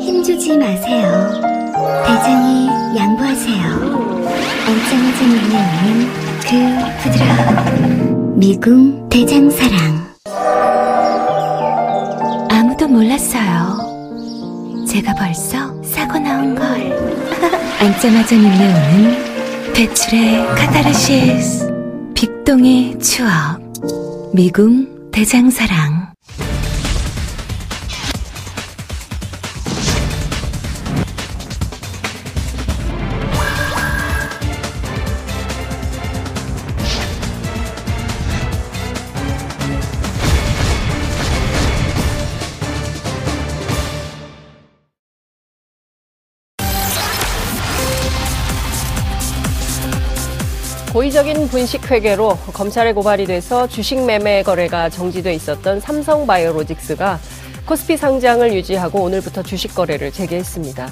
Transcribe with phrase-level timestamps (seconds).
[0.00, 1.30] 힘주지 마세요.
[2.04, 3.62] 대장이 양보하세요.
[5.24, 6.08] 눈에 오는
[6.40, 6.50] 그
[7.02, 10.10] 부드러운 미궁 대장사랑.
[12.50, 13.78] 아무도 몰랐어요.
[14.88, 16.66] 제가 벌써 사고 나온 걸.
[17.78, 21.72] 앉자마자 눈에 오는 배출의 카타르시스.
[22.14, 23.60] 빅동의 추억.
[24.32, 25.99] 미궁 대장사랑.
[51.50, 57.18] 분식회계로 검찰에 고발이 돼서 주식 매매 거래가 정지돼 있었던 삼성바이오로직스가
[57.66, 60.88] 코스피 상장을 유지하고 오늘부터 주식 거래를 재개했습니다.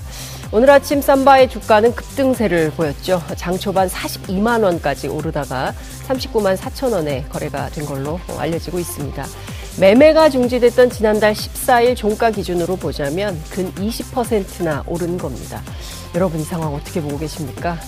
[0.51, 3.23] 오늘 아침 쌈바의 주가는 급등세를 보였죠.
[3.37, 5.75] 장 초반 42만 원까지 오르다가
[6.09, 9.27] 39만 4천 원에 거래가 된 걸로 알려지고 있습니다.
[9.79, 15.63] 매매가 중지됐던 지난달 14일 종가 기준으로 보자면 근 20%나 오른 겁니다.
[16.15, 17.79] 여러분 이 상황 어떻게 보고 계십니까?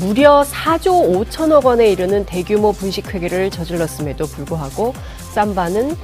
[0.00, 4.92] 무려 4조 5천억 원에 이르는 대규모 분식회계를 저질렀음에도 불구하고
[5.32, 5.96] 쌈바는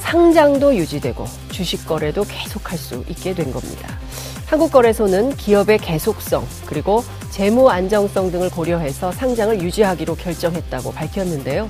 [0.00, 3.98] 상장도 유지되고 주식 거래도 계속할 수 있게 된 겁니다.
[4.46, 11.68] 한국거래소는 기업의 계속성 그리고 재무 안정성 등을 고려해서 상장을 유지하기로 결정했다고 밝혔는데요.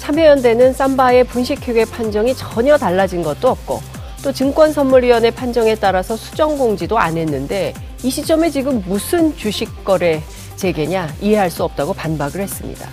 [0.00, 3.80] 참여연대는 쌈바의 분식회계 판정이 전혀 달라진 것도 없고
[4.22, 10.22] 또 증권선물위원회 판정에 따라서 수정 공지도 안 했는데 이 시점에 지금 무슨 주식 거래
[10.56, 12.88] 재개냐 이해할 수 없다고 반박을 했습니다.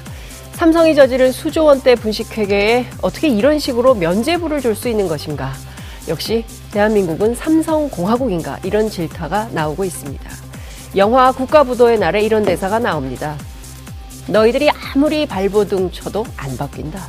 [0.54, 5.54] 삼성이 저지른 수조 원대 분식회계에 어떻게 이런 식으로 면죄부를 줄 수 있는 것인가?
[6.08, 10.30] 역시 대한민국은 삼성공화국인가 이런 질타가 나오고 있습니다.
[10.98, 13.38] 영화 국가부도의 날에 이런 대사가 나옵니다.
[14.28, 17.08] 너희들이 아무리 발버둥 쳐도 안 바뀐다.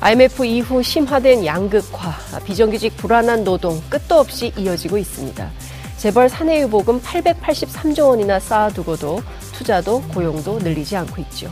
[0.00, 5.50] IMF 이후 심화된 양극화, 비정규직 불안한 노동 끝도 없이 이어지고 있습니다.
[5.96, 9.20] 재벌 사내유복은 883조 원이나 쌓아두고도
[9.58, 11.50] 투자도 고용도 늘리지 않고 있죠.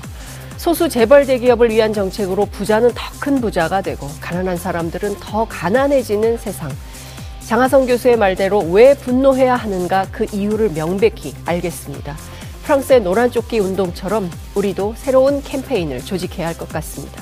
[0.56, 6.70] 소수 재벌 대기업을 위한 정책으로 부자는 더 큰 부자가 되고 가난한 사람들은 더 가난해지는 세상.
[7.40, 12.16] 장하성 교수의 말대로 왜 분노해야 하는가 그 이유를 명백히 알겠습니다.
[12.62, 17.20] 프랑스의 노란 조끼 운동처럼 우리도 새로운 캠페인을 조직해야 할 것 같습니다.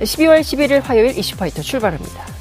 [0.00, 2.39] 12월 11일 화요일 이슈파이터 출발합니다.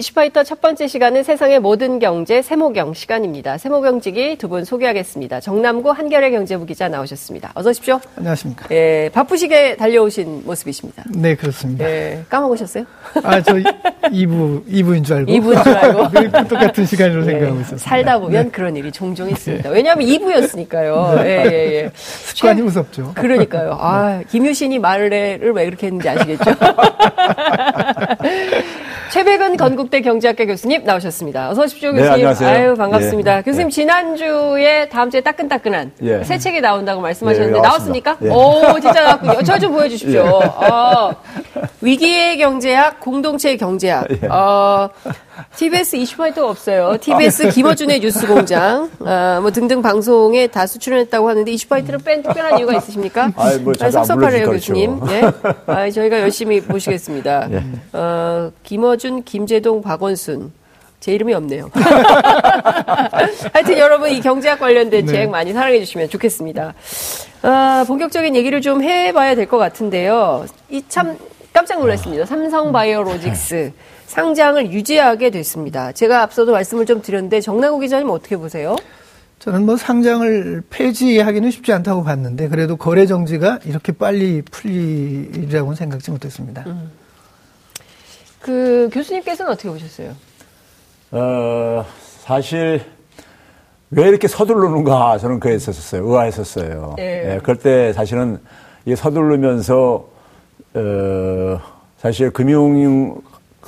[0.00, 3.56] 이슈파이터 첫 번째 시간은 세상의 모든 경제 세모경 시간입니다.
[3.56, 5.40] 세모경직이 두 분 소개하겠습니다.
[5.40, 7.52] 정남구 한결의 경제부 기자 나오셨습니다.
[7.54, 7.98] 어서 오십시오.
[8.16, 8.66] 안녕하십니까.
[8.72, 11.02] 예, 바쁘시게 달려오신 모습이십니다.
[11.14, 11.84] 네, 그렇습니다.
[11.86, 12.84] 예, 까먹으셨어요?
[13.24, 15.32] 아, 저 2부, 2부인 줄 알고.
[15.32, 16.08] 2부인 줄 알고.
[16.20, 17.88] 늘 똑같은 시간으로 예, 생각하고 있었습니다.
[17.88, 18.50] 살다 보면 네.
[18.50, 19.70] 그런 일이 종종 있습니다.
[19.70, 21.22] 왜냐하면 2부였으니까요.
[21.22, 21.26] 네.
[21.26, 21.90] 예, 예, 예.
[21.96, 22.62] 습관이 최...
[22.62, 23.12] 무섭죠.
[23.14, 23.76] 그러니까요.
[23.80, 26.44] 아, 김유신이 말을 왜 그렇게 했는지 아시겠죠?
[29.10, 31.50] 최백은 건국대 경제학과 교수님 나오셨습니다.
[31.50, 32.04] 어서 오십시오, 교수님.
[32.08, 32.48] 네, 안녕하세요.
[32.48, 33.38] 아유, 반갑습니다.
[33.38, 33.70] 예, 교수님, 예.
[33.70, 36.24] 지난주에 다음 주에 따끈따끈한 예.
[36.24, 38.16] 새 책이 나온다고 말씀하셨는데 예, 나왔습니까?
[38.22, 38.28] 예.
[38.28, 39.42] 오, 진짜 나왔군요.
[39.42, 40.22] 저 좀 보여주십시오.
[40.44, 41.14] 어,
[41.80, 44.06] 위기의 경제학, 공동체 경제학.
[44.30, 44.88] 어,
[45.56, 46.96] TBS 이슈파이터가 없어요.
[47.00, 53.30] TBS 김어준의 뉴스공장, 어, 뭐 등등 방송에 다수 출연했다고 하는데 이슈파이터를 뺀 특별한 이유가 있으십니까?
[53.36, 55.00] 아이, 뭐 아, 섭섭하네요, 교수님.
[55.10, 55.22] 예.
[55.66, 57.48] 아, 저희가 열심히 모시겠습니다.
[57.52, 57.62] 예.
[57.92, 60.52] 어, 김어준, 김재동, 박원순.
[60.98, 61.70] 제 이름이 없네요.
[63.52, 65.12] 하여튼 여러분 이 경제학 관련된 네.
[65.12, 66.74] 책 많이 사랑해 주시면 좋겠습니다.
[67.42, 70.46] 아, 본격적인 얘기를 좀 해봐야 될 것 같은데요.
[70.70, 71.16] 이 참
[71.52, 72.26] 깜짝 놀랐습니다.
[72.26, 73.72] 삼성바이오로직스.
[74.06, 75.92] 상장을 유지하게 됐습니다.
[75.92, 78.76] 제가 앞서도 말씀을 좀 드렸는데 정나구 기자님 어떻게 보세요?
[79.38, 86.64] 저는 뭐 상장을 폐지하기는 쉽지 않다고 봤는데 그래도 거래 정지가 이렇게 빨리 풀리리라고는 생각지 못했습니다.
[86.66, 86.90] 음.
[88.40, 90.14] 그 교수님께서는 어떻게 보셨어요?
[91.10, 91.84] 어,
[92.20, 92.80] 사실
[93.90, 96.06] 왜 이렇게 서두르는가 저는 그랬었어요.
[96.06, 96.94] 의아했었어요.
[96.96, 97.34] 네.
[97.34, 98.38] 예, 그럴 때 사실은
[98.84, 100.08] 이 서두르면서
[100.74, 101.60] 어,
[101.98, 103.20] 사실 금융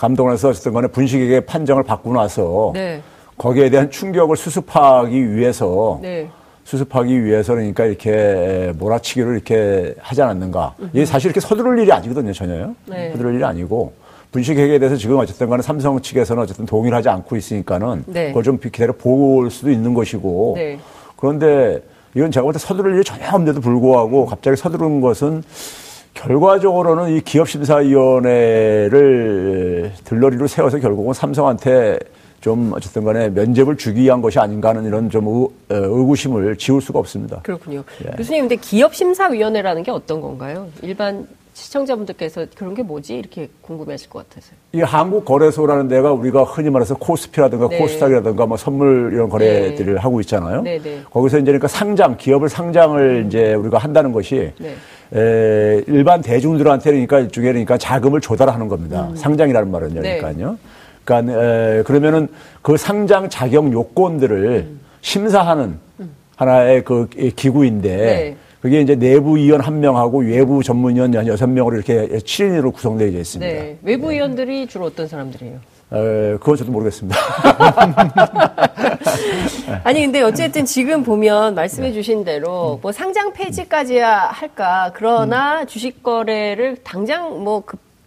[0.02, 3.02] 감독원에서 어쨌든 간에 분식에게 판정을 받고 나서 네.
[3.36, 6.30] 거기에 대한 충격을 수습하기 위해서 네.
[6.62, 10.74] 수습하기 위해서 그러니까 이렇게 몰아치기를 이렇게 하지 않았는가.
[10.92, 12.74] 이게 사실 이렇게 서두를 일이 아니거든요, 전혀요.
[12.86, 13.10] 네.
[13.12, 13.92] 서두를 일이 아니고
[14.30, 18.28] 분식회계에 대해서 지금 어쨌든 간에 삼성 측에서는 어쨌든 동의를 하지 않고 있으니까는 네.
[18.28, 20.78] 그걸 좀 기다려 볼 수도 있는 것이고 네.
[21.16, 21.82] 그런데
[22.14, 25.42] 이건 제가 볼 때 서두를 일이 전혀 없는데도 불구하고 갑자기 서두른 것은
[26.18, 32.00] 결과적으로는 이 기업심사위원회를 들러리로 세워서 결국은 삼성한테
[32.40, 35.34] 좀 어쨌든 간에 면접을 주기 위한 것이 아닌가 하는 이런 좀 의,
[35.70, 37.40] 어, 의구심을 지울 수가 없습니다.
[37.42, 37.84] 그렇군요.
[38.04, 38.10] 예.
[38.16, 40.68] 교수님, 근데 기업심사위원회라는 게 어떤 건가요?
[40.82, 43.16] 일반 시청자분들께서 그런 게 뭐지?
[43.16, 44.56] 이렇게 궁금해 하실 것 같아서요.
[44.72, 47.78] 이 한국거래소라는 데가 우리가 흔히 말해서 코스피라든가 네.
[47.78, 50.62] 코스닥이라든가 뭐 선물 이런 거래들을 하고 있잖아요.
[50.62, 51.00] 네, 네.
[51.10, 54.76] 거기서 이제 그러니까 상장, 기업을 상장을 이제 우리가 한다는 것이 네.
[55.14, 59.10] 에, 일반 대중들한테 그러니까 일종의 그러니까 자금을 조달하는 겁니다.
[59.14, 60.00] 상장이라는 말은요.
[60.00, 60.02] 음.
[60.02, 60.18] 네.
[60.18, 60.58] 그러니까요.
[61.04, 62.28] 그러니까 에, 그러면은
[62.62, 64.80] 그 상장 자격 요건들을 음.
[65.00, 65.78] 심사하는
[66.36, 68.36] 하나의 그 기구인데 네.
[68.60, 73.52] 그게 이제 내부 위원 한 명하고 외부 전문위원 한 여섯 명으로 이렇게 7인으로 구성되어 있습니다.
[73.52, 73.78] 네.
[73.82, 75.58] 외부 위원들이 주로 어떤 사람들이에요?
[75.90, 77.18] 에, 그건 저도 모르겠습니다.
[79.84, 81.62] 아니 근데 어쨌든 지금 보면 네.
[81.62, 87.62] 말씀해 주신 대로 뭐 상장 폐지까지야 할까 그러나 주식 거래를 당장 뭐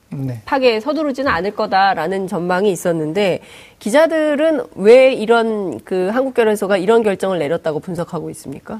[0.10, 0.42] 네.
[0.44, 3.39] 급하게 서두르지는 않을 거다라는 전망이 있었는데
[3.80, 8.80] 기자들은 왜 이런 그 한국결혼소가 이런 결정을 내렸다고 분석하고 있습니까?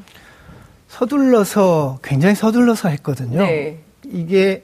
[0.89, 3.39] 서둘러서 굉장히 서둘러서 했거든요.
[3.39, 3.80] 네.
[4.06, 4.63] 이게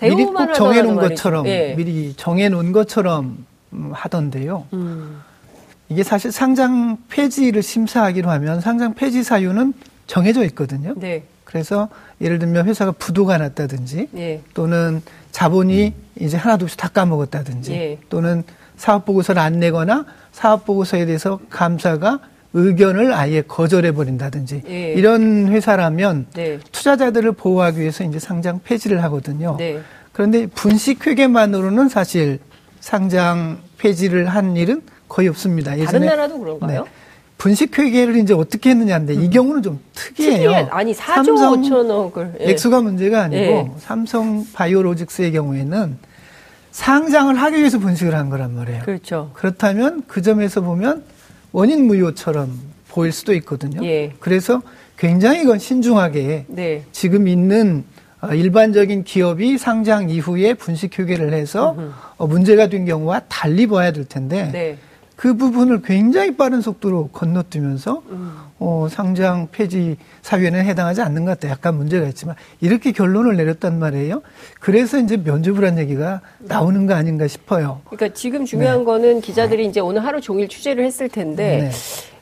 [0.00, 0.96] 미리 꼭 정해놓은.
[0.96, 1.74] 것처럼 예.
[1.76, 4.66] 미리 정해놓은 것처럼 음, 하던데요.
[4.72, 5.20] 음.
[5.88, 9.74] 이게 사실 상장 폐지를 심사하기로 하면 상장 폐지 사유는
[10.06, 10.94] 정해져 있거든요.
[10.96, 11.24] 네.
[11.44, 11.88] 그래서
[12.20, 14.40] 예를 들면 회사가 부도가 났다든지 예.
[14.54, 15.02] 또는
[15.32, 17.98] 자본이 이제 하나도 없이 다 까먹었다든지 예.
[18.08, 18.44] 또는
[18.76, 22.20] 사업 보고서를 안 내거나 사업 보고서에 대해서 감사가
[22.52, 24.92] 의견을 아예 거절해 버린다든지 예.
[24.94, 26.58] 이런 회사라면 네.
[26.72, 29.56] 투자자들을 보호하기 위해서 이제 상장 폐지를 하거든요.
[29.58, 29.80] 네.
[30.12, 32.40] 그런데 분식 회계만으로는 사실
[32.80, 35.76] 상장 폐지를 한 일은 거의 없습니다.
[35.76, 36.84] 다른 나라도 그런가요?
[36.84, 36.90] 네.
[37.38, 40.50] 분식 회계를 이제 어떻게 했느냐인데 이 경우는 좀 특이해요.
[40.50, 40.68] 특이해.
[40.70, 42.50] 아니 4조 삼성 5천억을 예.
[42.50, 43.70] 액수가 문제가 아니고 예.
[43.78, 45.96] 삼성 바이오로직스의 경우에는
[46.70, 48.82] 상장을 하기 위해서 분식을 한 거란 말이에요.
[48.82, 49.30] 그렇죠.
[49.34, 51.02] 그렇다면 그 점에서 보면
[51.52, 52.50] 원인 무효처럼
[52.88, 53.84] 보일 수도 있거든요.
[53.84, 54.12] 예.
[54.20, 54.62] 그래서
[54.96, 56.84] 굉장히 이건 신중하게 네.
[56.92, 57.84] 지금 있는
[58.20, 61.74] 어, 일반적인 기업이 상장 이후에 분식 휴게를 해서
[62.18, 64.78] 어, 문제가 된 경우와 달리 봐야 될 텐데 네.
[65.16, 68.32] 그 부분을 굉장히 빠른 속도로 건너뛰면서 음.
[68.62, 71.50] 어, 상장 폐지 사유에는 해당하지 않는 것 같다.
[71.50, 74.20] 약간 문제가 있지만 이렇게 결론을 내렸단 말이에요.
[74.60, 77.80] 그래서 이제 면접을 한 얘기가 나오는 거 아닌가 싶어요.
[77.86, 81.70] 그러니까 지금 중요한 거는 기자들이 이제 오늘 하루 종일 취재를 했을 텐데 네.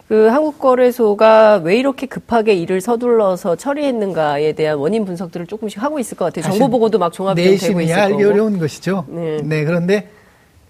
[0.07, 6.27] 그 한국거래소가 왜 이렇게 급하게 일을 서둘러서 처리했는가에 대한 원인 분석들을 조금씩 하고 있을 것
[6.27, 6.51] 같아요.
[6.51, 8.29] 정보 보고도 막 종합이 되고 내심이 있을 알기 거고.
[8.29, 9.05] 어려운 것이죠.
[9.09, 9.65] 네.
[9.65, 10.09] 그런데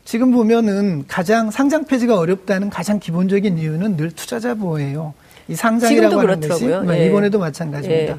[0.04, 5.12] 지금 보면은 가장 상장 폐지가 어렵다는 가장 기본적인 이유는 늘 투자자 보호예요.
[5.48, 6.84] 이 상장이라고 하는 것이 그렇더라고요.
[6.84, 7.06] 뭐 예.
[7.06, 8.12] 이번에도 마찬가지입니다.
[8.14, 8.18] 예.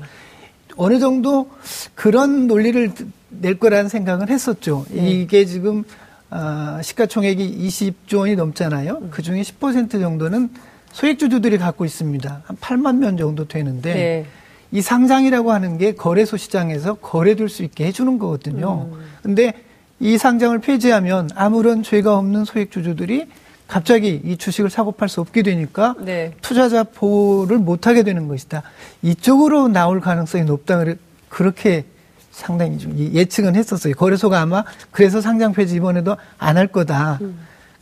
[0.75, 1.49] 어느 정도
[1.95, 2.91] 그런 논리를
[3.29, 4.85] 낼 거라는 생각은 했었죠.
[4.89, 5.09] 네.
[5.11, 5.83] 이게 지금
[6.29, 9.09] 아, 시가총액이 20조 원이 넘잖아요.
[9.11, 10.49] 그 중에 10% 정도는
[10.91, 12.43] 소액주주들이 갖고 있습니다.
[12.45, 14.25] 한 8만 명 정도 되는데 네.
[14.71, 18.89] 이 상장이라고 하는 게 거래소 시장에서 거래될 수 있게 해주는 거거든요.
[18.91, 18.99] 음.
[19.21, 19.53] 근데
[19.99, 23.27] 이 상장을 폐지하면 아무런 죄가 없는 소액주주들이
[23.73, 26.33] 갑자기 이 주식을 사고 팔 수 없게 되니까 네.
[26.41, 28.63] 투자자 보호를 못하게 되는 것이다.
[29.03, 30.83] 이쪽으로 나올 가능성이 높다.
[31.29, 31.85] 그렇게
[32.31, 33.93] 상당히 좀 예측은 했었어요.
[33.93, 37.19] 거래소가 아마 그래서 상장 폐지 이번에도 안 할 거다.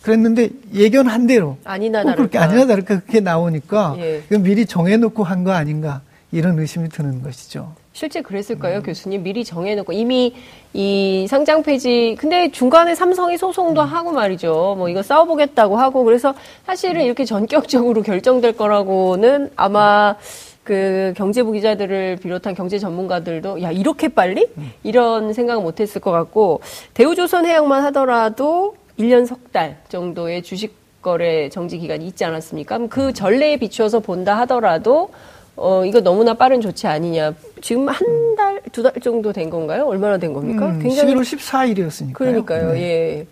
[0.02, 2.44] 그랬는데 예견한 대로 아니나 꼭 그렇게 다를까.
[2.54, 4.24] 아니나 다를까 그렇게 나오니까 예.
[4.30, 6.02] 이건 미리 정해놓고 한 거 아닌가
[6.34, 7.74] 이런 의심이 드는 것이죠.
[7.98, 9.24] 실제 그랬을까요, 교수님?
[9.24, 9.92] 미리 정해놓고.
[9.92, 10.36] 이미
[10.72, 14.76] 이 상장 폐지 근데 중간에 삼성이 소송도 하고 말이죠.
[14.78, 16.36] 뭐 이거 싸워보겠다고 하고 그래서
[16.68, 20.16] 사실은 이렇게 전격적으로 결정될 거라고는 아마
[20.64, 24.46] 그 경제부 기자들을 비롯한 경제 전문가들도 야 이렇게 빨리?
[24.84, 26.62] 이런 생각은 못했을 것 같고
[26.94, 32.76] 대우조선 해양만 하더라도 1년 석 달 정도의 주식 거래 정지 기간이 있지 않았습니까?
[32.78, 35.10] 그럼 그 전례에 비추어서 본다 하더라도
[35.58, 37.34] 어, 이거 너무나 빠른 조치 아니냐.
[37.62, 39.86] 지금 한 달, 두 달 정도 된 건가요?
[39.88, 40.68] 얼마나 된 겁니까?
[40.68, 41.14] 음, 굉장히.
[41.16, 42.14] 11월 14일이었으니까요.
[42.14, 43.26] 그러니까요, 예.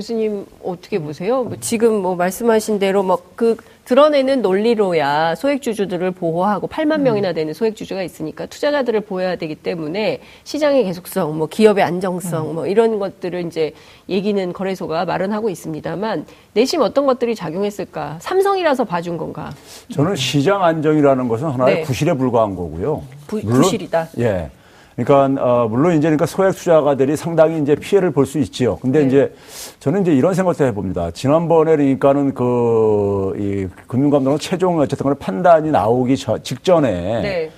[0.00, 1.42] 교수님, 어떻게 보세요?
[1.42, 8.44] 뭐 지금 뭐 말씀하신 대로 막그 드러내는 논리로야 소액주주들을 보호하고 8만 명이나 되는 소액주주가 있으니까
[8.44, 13.72] 투자자들을 보호해야 되기 때문에 시장의 계속성, 뭐 기업의 안정성, 뭐 이런 것들을 이제
[14.10, 18.18] 얘기는 거래소가 마련하고 있습니다만 내심 어떤 것들이 작용했을까?
[18.20, 19.50] 삼성이라서 봐준 건가?
[19.94, 21.80] 저는 시장 안정이라는 것은 하나의 네.
[21.82, 23.02] 구실에 불과한 거고요.
[23.26, 24.08] 부- 구실이다.
[24.18, 24.50] 예.
[24.96, 28.78] 그러니까 어, 물론 이제 그러니까 소액 투자가들이 상당히 이제 피해를 볼 수 있지요.
[28.80, 29.06] 근데 네.
[29.06, 29.34] 이제
[29.78, 31.10] 저는 이제 이런 생각도 해봅니다.
[31.10, 37.50] 지난번에 그러니까는 그이 금융감독원 최종 어쨌든 간에 판단이 나오기 저, 직전에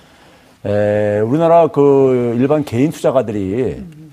[0.63, 0.69] 네.
[0.69, 4.11] 에, 우리나라 그 일반 개인 투자가들이 음.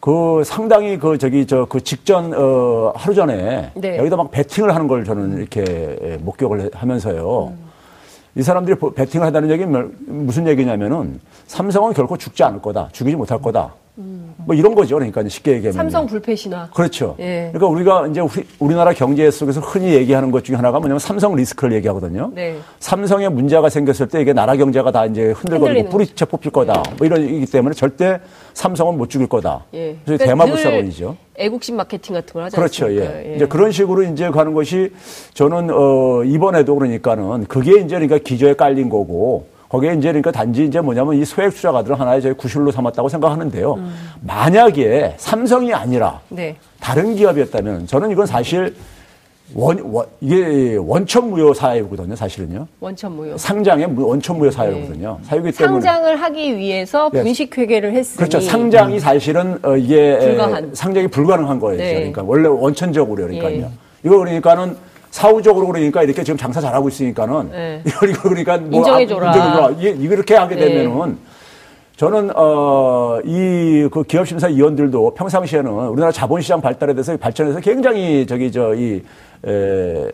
[0.00, 3.98] 그 상당히 그 저기 저 그 직전 어 하루 전에 네.
[3.98, 7.48] 여기다 막 베팅을 하는 걸 저는 이렇게 목격을 하면서요.
[7.48, 7.65] 음.
[8.36, 12.90] 이 사람들이 베팅을 하다는 얘기는 무슨 얘기냐면은 삼성은 결코 죽지 않을 거다.
[12.92, 13.72] 죽이지 못할 거다.
[13.98, 14.34] 음.
[14.36, 14.96] 뭐 이런 거죠.
[14.96, 15.72] 그러니까 쉽게 얘기하면.
[15.72, 16.68] 삼성 불패 신화.
[16.74, 17.16] 그렇죠.
[17.18, 17.50] 예.
[17.52, 21.74] 그러니까 우리가 이제 우리, 우리나라 경제 속에서 흔히 얘기하는 것 중에 하나가 뭐냐면 삼성 리스크를
[21.76, 22.30] 얘기하거든요.
[22.34, 22.58] 네.
[22.80, 26.82] 삼성에 문제가 생겼을 때 이게 나라 경제가 다 이제 흔들거리고 뿌리채 뽑힐 거다.
[26.86, 26.94] 예.
[26.96, 28.20] 뭐 이러기 때문에 절대
[28.54, 29.64] 삼성은 못 죽일 거다.
[29.74, 29.96] 예.
[30.04, 31.16] 그래서 그러니까 대마불사론이죠.
[31.36, 32.90] 애국심 마케팅 같은 걸 하지 그렇죠.
[32.92, 33.30] 예.
[33.30, 33.36] 예.
[33.36, 34.92] 이제 그런 식으로 이제 가는 것이
[35.32, 40.80] 저는 어 이번에도 그러니까는 그게 이제 그러니까 기저에 깔린 거고 거기에 이제 그러니까 단지 이제
[40.80, 43.74] 뭐냐면 이 소액 투자가들을 하나의 저희 구실로 삼았다고 생각하는데요.
[43.74, 43.94] 음.
[44.22, 46.56] 만약에 삼성이 아니라 네.
[46.80, 48.74] 다른 기업이었다면 저는 이건 사실
[49.54, 52.66] 원, 원 이게 원천 무효 사유거든요, 사실은요.
[52.80, 53.36] 원천 무효.
[53.36, 55.18] 상장의 원천 무효 사유거든요.
[55.20, 55.28] 네.
[55.28, 57.22] 사유기 때문에 상장을 하기 위해서 네.
[57.22, 58.40] 분식 회계를 했으니 그렇죠.
[58.40, 60.70] 상장이 사실은 어, 이게 불가한.
[60.74, 61.78] 상장이 불가능한 거예요.
[61.78, 61.94] 네.
[61.94, 63.56] 그러니까 원래 원천적으로 그러니까요.
[63.56, 63.68] 예.
[64.04, 64.76] 이거 그러니까는
[65.20, 67.82] 사후적으로 그러니까 이렇게 지금 장사 잘하고 있으니까는 네.
[68.06, 69.30] 이거 그러니까 뭐 인정해줘라.
[69.30, 69.70] 아, 인정해줘라.
[69.78, 70.68] 이게 이렇게 하게 네.
[70.68, 71.16] 되면은
[71.96, 78.52] 저는 어 이 그 기업 심사 위원들도 평상시에는 우리나라 자본시장 발달에 대해서 발전해서 굉장히 저기
[78.52, 79.02] 저이
[79.46, 80.10] 에,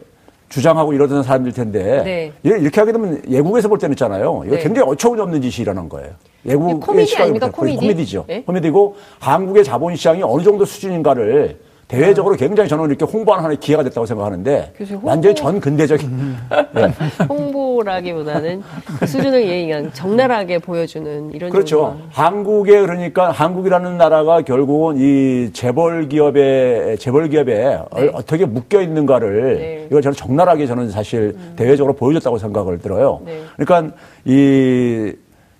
[0.48, 2.32] 주장하고 이러던 사람들 텐데 네.
[2.44, 4.42] 이렇게 하게 되면 예국에서 볼 때는 있잖아요.
[4.46, 4.62] 이거 네.
[4.62, 6.10] 굉장히 어처구니없는 짓이 일어난 거예요.
[6.46, 7.50] 예국의 코미디 아닙니까?
[7.50, 7.78] 코미디?
[7.78, 8.24] 코미디죠.
[8.28, 8.42] 네?
[8.44, 11.56] 코미디고 한국의 자본시장이 어느 정도 수준인가를
[11.92, 15.06] 대외적으로 굉장히 저는 이렇게 홍보하는 하나의 기회가 됐다고 생각하는데 홍보...
[15.06, 16.36] 완전히 전 근대적인
[16.72, 16.90] 네.
[17.28, 18.62] 홍보라기보다는
[18.98, 21.98] 그 수준을 예의한 적나라하게 보여주는 이런 그렇죠.
[22.10, 28.10] 한국에 그러니까 한국이라는 나라가 결국은 이 재벌 기업의 재벌 기업에 네.
[28.14, 29.86] 어떻게 묶여 있는가를 네.
[29.90, 31.52] 이걸 저는 적나라하게 저는 사실 음.
[31.56, 33.20] 대외적으로 보여줬다고 생각을 들어요.
[33.26, 33.42] 네.
[33.58, 33.94] 그러니까
[34.24, 35.12] 이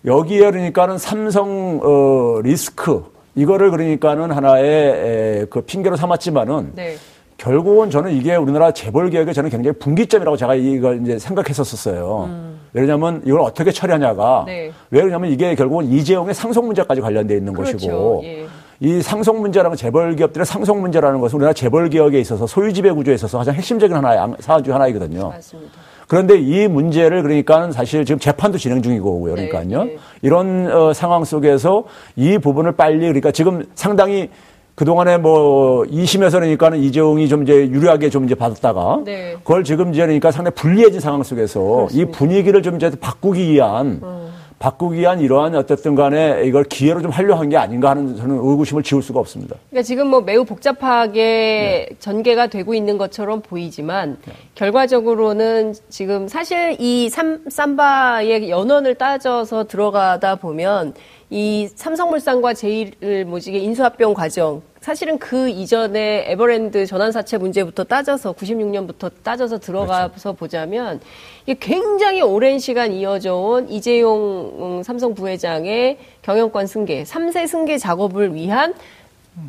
[0.07, 6.97] 여기에 그러니까는 삼성 어, 리스크 이거를 그러니까는 하나의 에, 그 핑계로 삼았지만은 네.
[7.39, 12.29] 결국은 저는 이게 우리나라 재벌 개혁의 저는 굉장히 분기점이라고 제가 이걸 이제 생각했었었어요.
[12.29, 12.61] 음.
[12.73, 14.71] 왜냐하면 이걸 어떻게 처리하냐가 네.
[14.91, 17.73] 왜 그러냐면 이게 결국은 이재용의 상속 문제까지 관련돼 있는 그렇죠.
[17.73, 18.47] 것이고 예.
[18.81, 23.15] 이 상속 문제라는 재벌 기업들의 상속 문제라는 것은 우리나라 재벌 개혁에 있어서 소유 지배 구조에
[23.15, 25.29] 있어서 가장 핵심적인 하나의 사안 중 하나이거든요.
[25.31, 25.73] 맞습니다.
[26.13, 29.85] 그런데 이 문제를 그러니까 사실 지금 재판도 진행 중이고 그러니까요.
[29.85, 29.97] 네, 네.
[30.21, 31.85] 이런 어, 상황 속에서
[32.17, 34.29] 이 부분을 빨리 그러니까 지금 상당히
[34.75, 39.37] 그동안에 뭐 2심에서 그러니까는 이재용이 좀 이제 유리하게 좀 이제 받았다가 네.
[39.39, 41.99] 그걸 지금 이제 그러니까 상당히 불리해진 상황 속에서 그렇습니다.
[41.99, 44.22] 이 분위기를 좀 이제 바꾸기 위한 음.
[44.63, 48.85] 바꾸기 위한 이러한 어쨌든 간에 이걸 기회로 좀 하려 한 게 아닌가 하는 저는 의구심을
[48.85, 49.57] 지울 수가 없습니다.
[49.71, 51.97] 그러니까 지금 뭐 매우 복잡하게 네.
[51.99, 54.33] 전개가 되고 있는 것처럼 보이지만 네.
[54.55, 60.95] 결과적으로는 지금 사실 이 삼, 삼바의 연원을 따져서 들어가다 보면
[61.29, 70.09] 이 삼성물산과 제일모직의 인수합병 과정 사실은 그 이전에 에버랜드 전환사채 문제부터 따져서 96년부터 따져서 들어가서
[70.09, 70.33] 그렇죠.
[70.33, 71.01] 보자면
[71.47, 78.35] 이게 굉장히 오랜 시간 이어져 온 이재용 음, 삼성 부회장의 경영권 승계, 3세 승계 작업을
[78.35, 78.75] 위한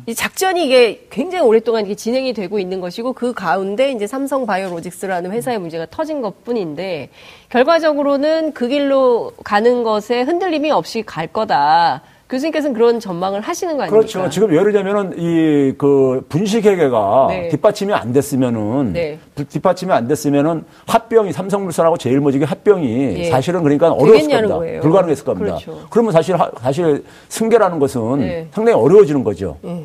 [0.06, 5.32] 이 작전이 이게 굉장히 오랫동안 이게 진행이 되고 있는 것이고 그 가운데 이제 삼성 바이오로직스라는
[5.32, 7.10] 회사의 문제가 터진 것 뿐인데
[7.48, 12.02] 결과적으로는 그 길로 가는 것에 흔들림이 없이 갈 거다.
[12.28, 13.98] 교수님께서는 그런 전망을 하시는 거 아닙니까?
[13.98, 14.30] 그렇죠.
[14.30, 17.48] 지금 예를 들면은 이 그 분식회계가 네.
[17.48, 19.18] 뒷받침이 안 됐으면은 네.
[19.48, 23.30] 뒷받침이 안 됐으면은 합병이 삼성물산하고 제일모직의 합병이 예.
[23.30, 24.54] 사실은 그러니까 어려웠을 겁니다.
[24.56, 24.80] 거예요.
[24.80, 25.56] 불가능했을 겁니다.
[25.56, 25.86] 그렇죠.
[25.90, 28.48] 그러면 사실 사실 승계라는 것은 네.
[28.52, 29.56] 상당히 어려워지는 거죠.
[29.64, 29.84] 예.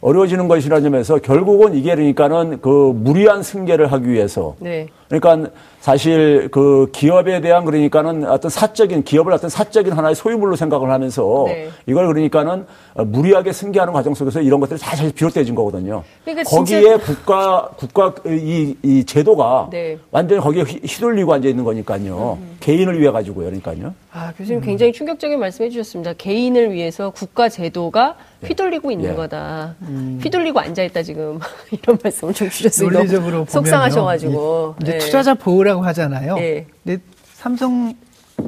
[0.00, 4.86] 어려워지는 것이라는 점에서 결국은 이게 그러니까는 그 무리한 승계를 하기 위해서 네.
[5.08, 11.44] 그러니까 사실 그 기업에 대한 그러니까는 어떤 사적인 기업을 어떤 사적인 하나의 소유물로 생각을 하면서
[11.46, 11.68] 네.
[11.86, 16.02] 이걸 그러니까는 무리하게 승계하는 과정 속에서 이런 것들이 다 사실 비롯돼진 거거든요.
[16.24, 19.96] 그러니까 거기에 국가 국가 이, 이 제도가 네.
[20.10, 22.38] 완전히 거기에 휘둘리고 앉아 있는 거니까요.
[22.40, 22.56] 음.
[22.58, 23.94] 개인을 위해 가지고요, 그러니까요.
[24.12, 26.14] 아 교수님 굉장히 충격적인 말씀해 주셨습니다.
[26.14, 28.48] 개인을 위해서 국가 제도가 예.
[28.48, 29.14] 휘둘리고 있는 예.
[29.14, 29.76] 거다.
[29.82, 30.18] 음.
[30.22, 31.38] 휘둘리고 앉아 있다 지금
[31.70, 32.90] 이런 말씀을 좀 주셨어요.
[32.90, 34.95] 논리적으로 속상하셔가지고 예.
[34.98, 35.04] 네.
[35.04, 36.36] 투자자 보호라고 하잖아요.
[36.36, 36.66] 네.
[36.84, 37.02] 근데
[37.34, 37.94] 삼성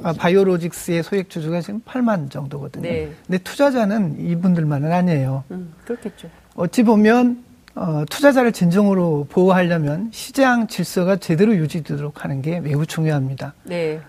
[0.02, 2.82] 아, 바이오로직스의 소액 주주가 지금 8만 정도거든요.
[2.88, 3.10] 네.
[3.26, 5.44] 근데 투자자는 이분들만은 아니에요.
[5.50, 6.28] 음, 그렇겠죠.
[6.54, 13.54] 어찌 보면 어, 투자자를 진정으로 보호하려면 시장 질서가 제대로 유지되도록 하는 게 매우 중요합니다.
[13.64, 14.00] 네.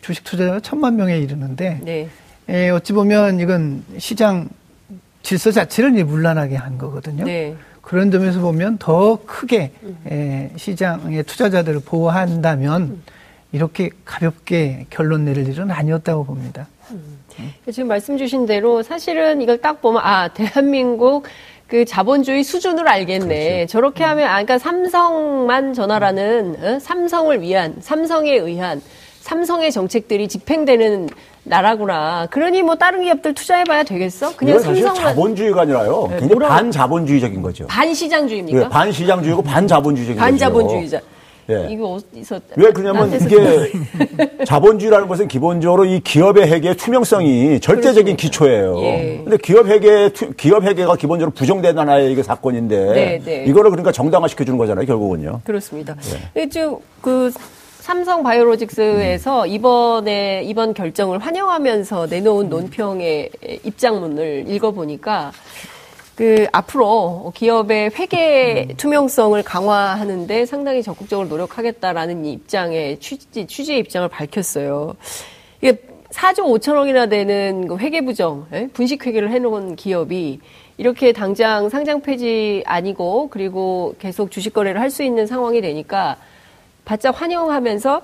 [0.00, 2.08] 주식 투자자가 천만 명에 이르는데 네.
[2.48, 4.48] 에, 어찌 보면 이건 시장
[5.22, 7.24] 질서 자체를 물란하게 한 거거든요.
[7.24, 7.56] 네.
[7.82, 9.98] 그런 점에서 보면 더 크게 음.
[10.10, 13.02] 에, 시장의 투자자들을 보호한다면 음.
[13.52, 16.68] 이렇게 가볍게 결론 내릴 일은 아니었다고 봅니다.
[16.90, 17.18] 음.
[17.70, 21.26] 지금 말씀 주신 대로 사실은 이걸 딱 보면 아 대한민국
[21.66, 23.54] 그 자본주의 수준을 알겠네.
[23.54, 23.66] 그렇죠.
[23.72, 26.78] 저렇게 하면 아 그러니까 삼성만 전화라는 어?
[26.78, 28.80] 삼성을 위한 삼성에 의한
[29.20, 31.08] 삼성의 정책들이 집행되는
[31.44, 32.26] 나라구나.
[32.30, 34.36] 그러니 뭐 다른 기업들 투자해봐야 되겠어?
[34.36, 36.06] 그냥 삼성 자본주의가 아니라요.
[36.10, 37.66] 네, 굉장히 반자본주의적인 거죠.
[37.66, 38.58] 반시장주의입니까?
[38.58, 41.00] 네, 반시장주의고 반자본주의적인 반자본주의자.
[41.50, 41.66] 예.
[41.70, 43.72] 이거 어디서 왜 그러냐면 이게
[44.46, 48.78] 자본주의라는 것은 기본적으로 이 기업의 회계의 투명성이 절대적인 기초예요.
[48.78, 49.20] 예.
[49.24, 53.44] 근데 기업 회계 기업 회계가 기본적으로 부정된 하나의 이게 사건인데 네, 네.
[53.44, 55.40] 이거를 그러니까 정당화 시켜 주는 거잖아요, 결국은요.
[55.44, 55.96] 그렇습니다.
[56.36, 56.48] 예.
[56.48, 57.32] 지금 그
[57.82, 59.48] 삼성 바이오로직스에서 음.
[59.48, 63.30] 이번에 이번 결정을 환영하면서 내놓은 논평의
[63.64, 65.32] 입장문을 읽어보니까
[66.14, 68.76] 그 앞으로 기업의 회계 음.
[68.76, 74.94] 투명성을 강화하는데 상당히 적극적으로 노력하겠다라는 입장의 취지 취지의 입장을 밝혔어요.
[75.60, 78.68] 이게 4조 5천억이나 되는 그 회계 부정, 예?
[78.72, 80.38] 분식 회계를 해놓은 기업이
[80.76, 86.16] 이렇게 당장 상장 폐지 아니고 그리고 계속 주식 거래를 할 수 있는 상황이 되니까
[86.84, 88.02] 바짝 환영하면서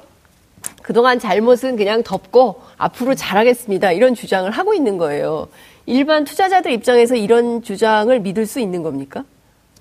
[0.83, 3.93] 그동안 잘못은 그냥 덮고 앞으로 잘하겠습니다.
[3.93, 5.49] 이런 주장을 하고 있는 거예요.
[5.87, 9.25] 일반 투자자들 입장에서 이런 주장을 믿을 수 있는 겁니까?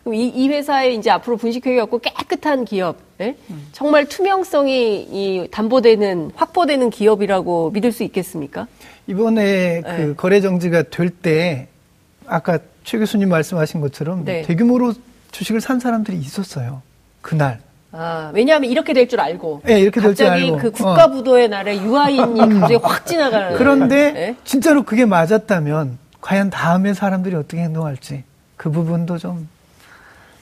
[0.03, 3.35] 그럼 이, 이 회사에 이제 앞으로 분식회계 없고 깨끗한 기업, 예?
[3.73, 8.67] 정말 투명성이 이 담보되는 확보되는 기업이라고 믿을 수 있겠습니까?
[9.07, 10.13] 이번에 그 네.
[10.15, 11.67] 거래 정지가 될 때
[12.25, 14.43] 아까 최 교수님 말씀하신 것처럼 네.
[14.43, 14.93] 대규모로
[15.31, 16.81] 주식을 산 사람들이 있었어요.
[17.21, 17.59] 그날.
[17.91, 19.61] 아, 왜냐하면 이렇게 될 줄 알고.
[19.65, 20.57] 네, 이렇게 될 줄 알고.
[20.57, 21.47] 갑자기 그 국가 부도의 어.
[21.47, 22.59] 날에 유아인이 음.
[22.59, 23.57] 갑자기 확 지나가는.
[23.57, 24.35] 그런데 네?
[24.43, 28.23] 진짜로 그게 맞았다면 과연 다음에 사람들이 어떻게 행동할지
[28.57, 29.47] 그 부분도 좀,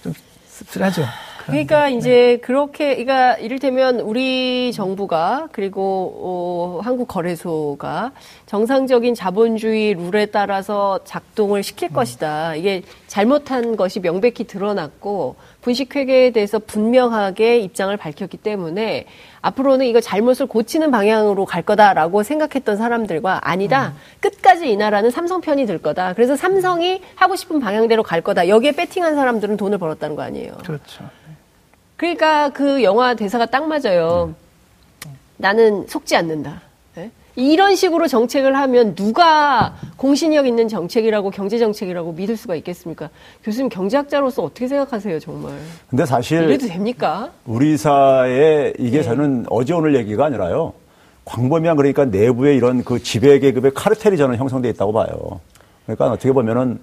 [0.03, 0.13] 좀
[0.47, 1.03] 씁쓸하죠.
[1.45, 1.93] 그러니까 네.
[1.95, 8.13] 이제 그렇게 그러니까 이를테면 우리 정부가 그리고 어, 한국 거래소가
[8.47, 11.93] 정상적인 자본주의 룰에 따라서 작동을 시킬 음.
[11.93, 12.55] 것이다.
[12.55, 19.07] 이게 잘못한 것이 명백히 드러났고 분식회계에 대해서 분명하게 입장을 밝혔기 때문에
[19.41, 23.87] 앞으로는 이거 잘못을 고치는 방향으로 갈 거다라고 생각했던 사람들과 아니다.
[23.87, 23.93] 음.
[24.19, 26.13] 끝까지 이 나라는 삼성 편이 들 거다.
[26.13, 28.47] 그래서 삼성이 하고 싶은 방향대로 갈 거다.
[28.47, 30.53] 여기에 배팅한 사람들은 돈을 벌었다는 거 아니에요.
[30.63, 31.03] 그렇죠.
[31.97, 34.35] 그러니까 그 영화 대사가 딱 맞아요.
[35.05, 35.11] 네.
[35.37, 36.61] 나는 속지 않는다.
[37.35, 43.09] 이런 식으로 정책을 하면 누가 공신력 있는 정책이라고 경제 정책이라고 믿을 수가 있겠습니까?
[43.43, 45.53] 교수님 경제학자로서 어떻게 생각하세요, 정말?
[45.89, 47.31] 근데 사실 이래도 됩니까?
[47.45, 49.03] 우리 사회 이게 네.
[49.03, 50.73] 저는 어제 오늘 얘기가 아니라요.
[51.25, 55.39] 광범위한 그러니까 내부에 이런 그 지배 계급의 카르텔이 저는 형성돼 있다고 봐요.
[55.85, 56.79] 그러니까 어떻게 보면은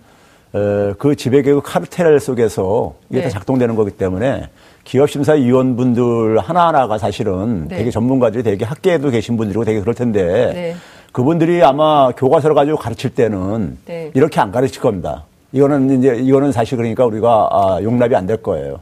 [0.53, 3.25] 그 지배 계급 카르텔 속에서 이게 네.
[3.25, 4.49] 다 작동되는 거기 때문에
[4.85, 7.79] 기업심사위원분들 하나하나가 사실은 네.
[7.79, 10.75] 되게 전문가들이 되게 학계에도 계신 분들이고 되게 그럴 텐데 네.
[11.13, 14.11] 그분들이 아마 교과서를 가지고 가르칠 때는 네.
[14.15, 15.25] 이렇게 안 가르칠 겁니다.
[15.53, 18.81] 이거는 이제 이거는 사실 그러니까 우리가 아, 용납이 안 될 거예요.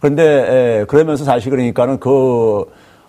[0.00, 2.64] 그런데 에, 그러면서 사실 그러니까는 그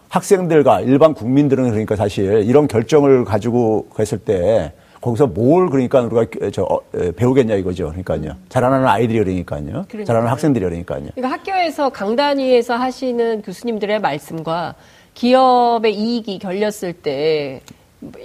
[0.09, 4.71] 학생들과 일반 국민들은 그러니까 사실 이런 결정을 가지고 했을 때
[5.03, 6.79] 거기서 뭘 그러니까 우리가 저 어,
[7.17, 7.87] 배우겠냐 이거죠.
[7.89, 8.37] 그러니까요.
[8.47, 9.85] 자라나는 아이들이 그러니까요.
[9.89, 10.05] 그러니까.
[10.05, 11.09] 자라나는 학생들이 그러니까요.
[11.13, 14.75] 그러니까 학교에서 강단위에서 하시는 교수님들의 말씀과
[15.13, 17.61] 기업의 이익이 결렸을 때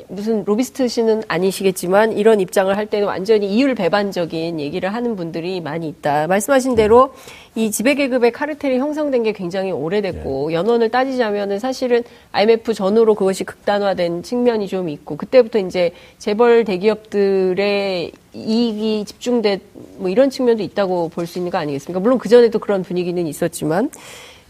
[0.09, 6.27] 무슨 로비스트시는 아니시겠지만 이런 입장을 할 때는 완전히 이율 배반적인 얘기를 하는 분들이 많이 있다.
[6.27, 7.14] 말씀하신 대로
[7.55, 10.55] 이 지배계급의 카르텔이 형성된 게 굉장히 오래됐고 네.
[10.55, 19.05] 연원을 따지자면은 사실은 IMF 전후로 그것이 극단화된 측면이 좀 있고 그때부터 이제 재벌 대기업들의 이익이
[19.05, 19.61] 집중된
[19.99, 22.01] 뭐 이런 측면도 있다고 볼 수 있는 거 아니겠습니까?
[22.01, 23.91] 물론 그 전에도 그런 분위기는 있었지만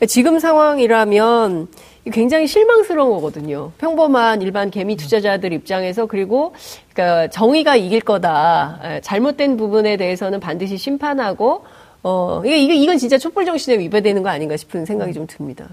[0.07, 1.67] 지금 상황이라면
[2.13, 3.73] 굉장히 실망스러운 거거든요.
[3.79, 6.55] 평범한 일반 개미 투자자들 입장에서 그리고
[6.93, 9.01] 그러니까 정의가 이길 거다.
[9.03, 11.65] 잘못된 부분에 대해서는 반드시 심판하고
[12.03, 15.69] 어 이게 이건 진짜 촛불 정신에 위배되는 거 아닌가 싶은 생각이 좀 듭니다.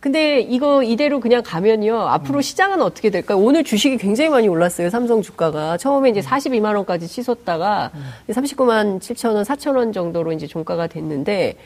[0.00, 1.98] 근데 이거 이대로 그냥 가면요.
[1.98, 3.38] 앞으로 시장은 어떻게 될까요?
[3.38, 4.90] 오늘 주식이 굉장히 많이 올랐어요.
[4.90, 5.78] 삼성 주가가.
[5.78, 7.90] 처음에 이제 42만 원까지 치솟다가
[8.28, 11.56] 39만 7천 원, 4천 원 정도로 이제 종가가 됐는데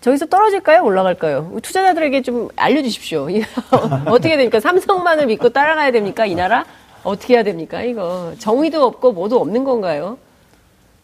[0.00, 0.84] 저기서 떨어질까요?
[0.84, 1.52] 올라갈까요?
[1.62, 3.28] 투자자들에게 좀 알려주십시오.
[4.06, 4.60] 어떻게 됩니까?
[4.60, 6.26] 삼성만을 믿고 따라가야 됩니까?
[6.26, 6.64] 이 나라?
[7.02, 7.82] 어떻게 해야 됩니까?
[7.82, 10.18] 이거 정의도 없고 뭐도 없는 건가요?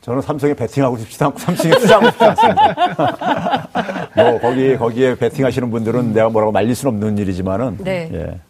[0.02, 3.68] 저는 삼성에 베팅하고 싶지도 않고 삼성에 투자하고 싶지 않습니다.
[4.16, 8.11] 뭐 거기 거기에 베팅하시는 분들은 내가 뭐라고 말릴 수는 없는 일이지만은 네.
[8.12, 8.40] 예.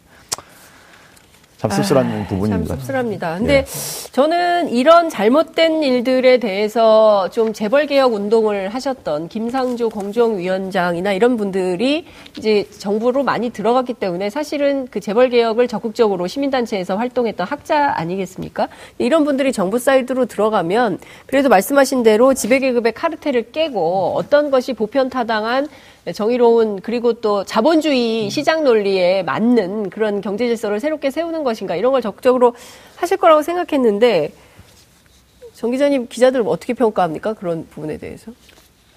[1.63, 2.75] 참 씁쓸한 아, 부분입니다.
[2.75, 3.37] 참 씁쓸합니다.
[3.37, 3.65] 근데 예.
[4.11, 12.05] 저는 이런 잘못된 일들에 대해서 좀 재벌 개혁 운동을 하셨던 김상조 공정위원장이나 이런 분들이
[12.37, 18.67] 이제 정부로 많이 들어갔기 때문에 사실은 그 재벌 개혁을 적극적으로 시민단체에서 활동했던 학자 아니겠습니까?
[18.97, 25.67] 이런 분들이 정부 사이드로 들어가면 그래도 말씀하신 대로 지배계급의 카르텔을 깨고 어떤 것이 보편타당한
[26.11, 32.01] 정의로운 그리고 또 자본주의 시장 논리에 맞는 그런 경제 질서를 새롭게 세우는 것인가 이런 걸
[32.01, 32.53] 적극적으로
[32.97, 34.33] 하실 거라고 생각했는데
[35.53, 38.33] 정 기자님 기자들 어떻게 평가합니까 그런 부분에 대해서?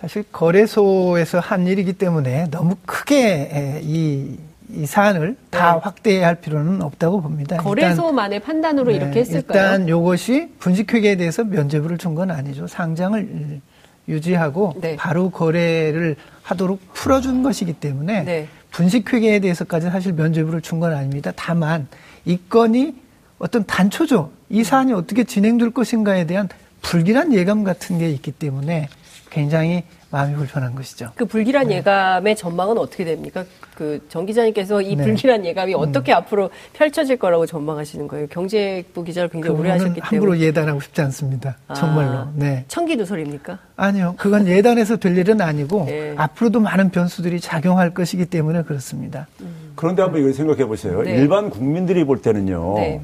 [0.00, 4.36] 사실 거래소에서 한 일이기 때문에 너무 크게 이,
[4.74, 5.80] 이 사안을 다 네.
[5.82, 7.56] 확대할 필요는 없다고 봅니다.
[7.58, 9.62] 거래소만의 일단, 판단으로 네, 이렇게 했을까요?
[9.62, 12.66] 일단 이것이 분식회계에 대해서 면죄부를 준 건 아니죠.
[12.66, 13.60] 상장을
[14.08, 14.96] 유지하고 네.
[14.96, 18.48] 바로 거래를 하도록 풀어준 것이기 때문에 네.
[18.70, 21.32] 분식회계에 대해서까지 사실 면죄부를 준 건 아닙니다.
[21.34, 21.88] 다만
[22.24, 22.94] 이 건이
[23.38, 24.30] 어떤 단초죠.
[24.48, 26.48] 이 사안이 어떻게 진행될 것인가에 대한
[26.82, 28.88] 불길한 예감 같은 게 있기 때문에
[29.30, 31.10] 굉장히 마음이 불편한 것이죠.
[31.16, 31.76] 그 불길한 네.
[31.76, 33.44] 예감의 전망은 어떻게 됩니까?
[33.74, 35.04] 그 정 기자님께서 이 네.
[35.04, 35.80] 불길한 예감이 음.
[35.80, 36.16] 어떻게 음.
[36.16, 38.26] 앞으로 펼쳐질 거라고 전망하시는 거예요?
[38.28, 40.08] 경제부 기자를 굉장히 오래 하셨기 때문에.
[40.08, 41.56] 함부로 예단하고 싶지 않습니다.
[41.68, 42.28] 아, 정말로.
[42.34, 42.64] 네.
[42.68, 43.58] 청기 누설입니까?
[43.76, 44.14] 아니요.
[44.16, 46.14] 그건 예단해서 될 일은 아니고 네.
[46.16, 49.26] 앞으로도 많은 변수들이 작용할 것이기 때문에 그렇습니다.
[49.40, 49.72] 음.
[49.74, 51.02] 그런데 한번 이걸 생각해 보세요.
[51.02, 51.16] 네.
[51.16, 52.74] 일반 국민들이 볼 때는요.
[52.76, 53.00] 네.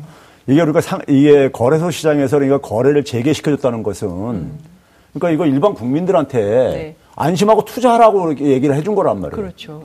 [0.47, 4.59] 이게 우리가 상, 이게 거래소 시장에서 그러니까 거래를 재개시켜줬다는 것은 음.
[5.15, 6.97] 그러니까 이거 일반 국민들한테 네.
[7.17, 9.37] 안심하고 투자하라고 이렇게 얘기를 해준 거란 말이에요.
[9.37, 9.83] 그렇죠.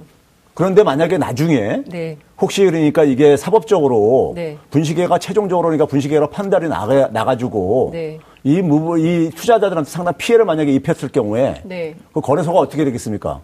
[0.53, 2.17] 그런데 만약에 나중에 네.
[2.39, 4.57] 혹시 그러니까 이게 사법적으로 네.
[4.71, 8.19] 분식회가 최종적으로 그러니까 분식회가 판단이 나가 나가지고 네.
[8.43, 11.95] 이 무부 이 투자자들한테 상당 피해를 만약에 입혔을 경우에 네.
[12.13, 13.41] 그 거래소가 어떻게 되겠습니까?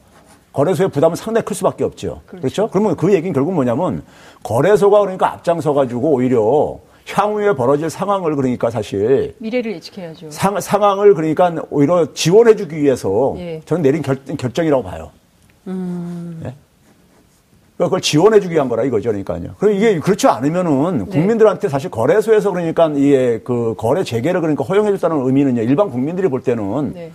[0.53, 2.21] 거래소의 부담은 상당히 클 수밖에 없죠.
[2.25, 2.41] 그렇죠.
[2.41, 2.67] 그렇죠?
[2.69, 4.03] 그러면 그 얘기는 결국 뭐냐면
[4.43, 10.31] 거래소가 그러니까 앞장서 가지고 오히려 향후에 벌어질 상황을 그러니까 사실 미래를 예측해야죠.
[10.31, 13.61] 상, 상황을 그러니까 오히려 지원해주기 위해서 예.
[13.65, 15.11] 저는 내린 결, 결정이라고 봐요.
[15.67, 16.41] 음.
[16.45, 16.53] 예?
[17.75, 19.55] 그러니까 그걸 지원해주기 위한 거라 이거죠, 그러니까요.
[19.57, 21.05] 그럼 이게 그렇지 않으면은 네.
[21.05, 26.93] 국민들한테 사실 거래소에서 그러니까 이게 그 거래 재개를 그러니까 허용해줬다는 의미는요, 일반 국민들이 볼 때는
[26.93, 27.11] 네.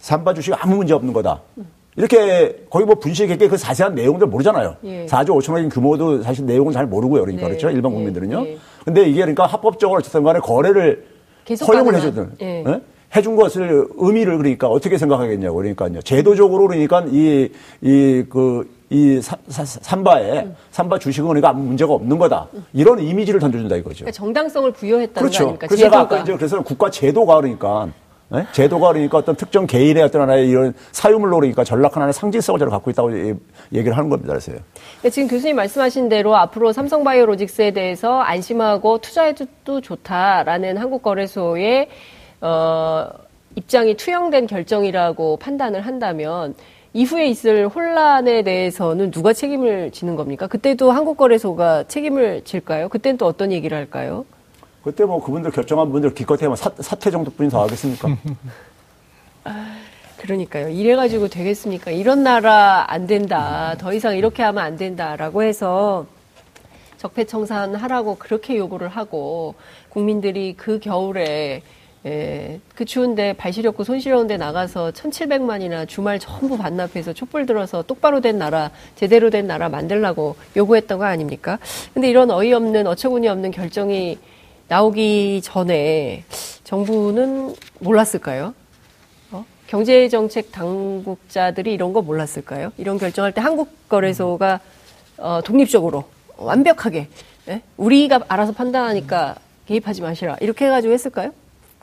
[0.00, 1.40] 삼바 주식 아무 문제 없는 거다.
[1.58, 1.66] 음.
[1.96, 4.76] 이렇게 거의 뭐 분식회계 그 자세한 내용들 모르잖아요.
[4.84, 5.06] 예.
[5.06, 7.20] 4조 5천 원인 규모도 사실 내용은 잘 모르고요.
[7.22, 7.48] 그러니까 네.
[7.50, 7.70] 그렇죠.
[7.70, 7.96] 일반 예.
[7.96, 8.46] 국민들은요.
[8.46, 8.58] 예.
[8.84, 11.06] 근데 이게 그러니까 합법적으로 어쨌든 간에 거래를
[11.66, 12.64] 허용을 해주든 예.
[12.66, 12.80] 예?
[13.14, 16.00] 해준 것을 의미를 그러니까 어떻게 생각하겠냐고 그러니까요.
[16.02, 17.50] 제도적으로 그러니까 이
[17.82, 20.56] 이 그이 삼바에 음.
[20.70, 22.48] 삼바 주식은 그러니까 아무 문제가 없는 거다.
[22.72, 24.04] 이런 이미지를 던져준다 이거죠.
[24.04, 25.38] 그러니까 정당성을 부여했다는 그렇죠.
[25.38, 25.66] 거 아닙니까?
[25.66, 26.00] 그래서 제도가.
[26.00, 27.88] 아까 이제 그래서 국가 제도가 그러니까
[28.32, 28.46] 네?
[28.52, 32.90] 제도가 그러니까 어떤 특정 개인의 어떤 하나의 이런 사유물로 그러니까 전락한 하나의 상징성을 저를 갖고
[32.90, 33.12] 있다고
[33.72, 34.32] 얘기를 하는 겁니다.
[34.32, 34.56] 그래서요.
[35.02, 41.88] 네, 지금 교수님 말씀하신 대로 앞으로 삼성바이오로직스에 대해서 안심하고 투자해도 좋다라는 한국거래소의
[42.40, 43.08] 어,
[43.54, 46.54] 입장이 투영된 결정이라고 판단을 한다면
[46.94, 50.46] 이후에 있을 혼란에 대해서는 누가 책임을 지는 겁니까?
[50.46, 52.88] 그때도 한국거래소가 책임을 질까요?
[52.88, 54.24] 그때는 또 어떤 얘기를 할까요?
[54.82, 58.16] 그때 뭐 그분들 결정한 분들 기껏 해면 사, 사퇴 정도뿐이 더 하겠습니까?
[60.18, 60.68] 그러니까요.
[60.68, 61.90] 이래가지고 되겠습니까?
[61.90, 63.74] 이런 나라 안 된다.
[63.78, 66.06] 더 이상 이렇게 하면 안 된다라고 해서
[66.98, 69.56] 적폐청산 하라고 그렇게 요구를 하고
[69.88, 71.62] 국민들이 그 겨울에
[72.04, 78.20] 예, 그 추운데 발 시렵고 손 시려운데 나가서 1,700만이나 주말 전부 반납해서 촛불 들어서 똑바로
[78.20, 81.60] 된 나라, 제대로 된 나라 만들라고 요구했던 거 아닙니까?
[81.94, 84.18] 근데 이런 어이없는 어처구니 없는 결정이
[84.72, 86.24] 나오기 전에
[86.64, 88.54] 정부는 몰랐을까요?
[89.30, 89.44] 어?
[89.66, 92.72] 경제정책 당국자들이 이런 거 몰랐을까요?
[92.78, 94.60] 이런 결정할 때 한국거래소가
[95.18, 96.04] 어, 독립적으로
[96.38, 97.08] 완벽하게
[97.48, 97.60] 예?
[97.76, 101.32] 우리가 알아서 판단하니까 개입하지 마시라 이렇게 해가지고 했을까요?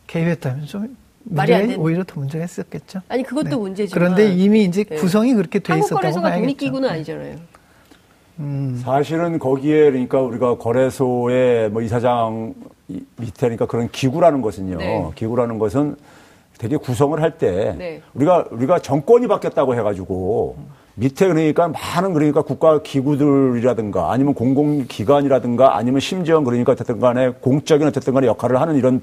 [0.08, 1.78] 개입했다면 좀 말이 안 되는.
[1.78, 3.04] 오히려 더 문제가 있었겠죠.
[3.08, 3.56] 아니 그것도 네.
[3.56, 4.96] 문제지만 그런데 이미 이제 네.
[4.96, 6.18] 구성이 그렇게 돼 있었다고 봐야겠죠.
[6.18, 7.38] 한국거래소가 독립기구는 아니잖아요.
[8.40, 8.80] 음.
[8.84, 12.54] 사실은 거기에 그러니까 우리가 거래소의 뭐 이사장
[13.18, 14.78] 밑에니까 그런 기구라는 것은요.
[14.78, 15.10] 네.
[15.16, 15.96] 기구라는 것은
[16.58, 18.02] 되게 구성을 할때 네.
[18.14, 20.58] 우리가 우리가 정권이 바뀌었다고 해가지고
[20.96, 28.14] 밑에 그러니까 많은 그러니까 국가 기구들이라든가 아니면 공공기관이라든가 아니면 심지어 그러니까 어쨌든 간에 공적인 어쨌든
[28.14, 29.02] 간에 역할을 하는 이런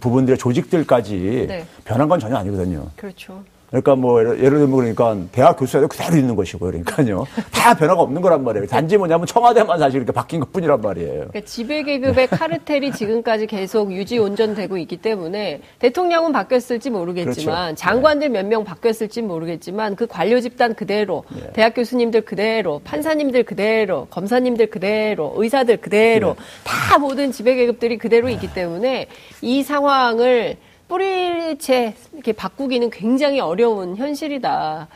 [0.00, 1.64] 부분들의 조직들까지 네.
[1.84, 2.86] 변한 건 전혀 아니거든요.
[2.96, 3.40] 그렇죠.
[3.68, 7.26] 그러니까 뭐 예를, 들면 그러니까 대학 교수에도 그대로 있는 것이고 그러니까요.
[7.52, 8.66] 다 변화가 없는 거란 말이에요.
[8.66, 11.12] 단지 뭐냐면 청와대만 사실 이렇게 바뀐 것 뿐이란 말이에요.
[11.28, 17.74] 그러니까 지배계급의 카르텔이 지금까지 계속 유지 온전되고 있기 때문에 대통령은 바뀌었을지 모르겠지만 그렇죠.
[17.74, 21.50] 장관들 몇 명 바뀌었을지 모르겠지만 그 관료 집단 그대로 네.
[21.52, 26.44] 대학 교수님들 그대로 판사님들 그대로 검사님들 그대로 의사들 그대로 네.
[26.64, 29.08] 다 모든 지배계급들이 그대로 있기 때문에
[29.42, 30.56] 이 상황을
[30.88, 34.88] 뿌리채 이렇게 바꾸기는 굉장히 어려운 현실이다.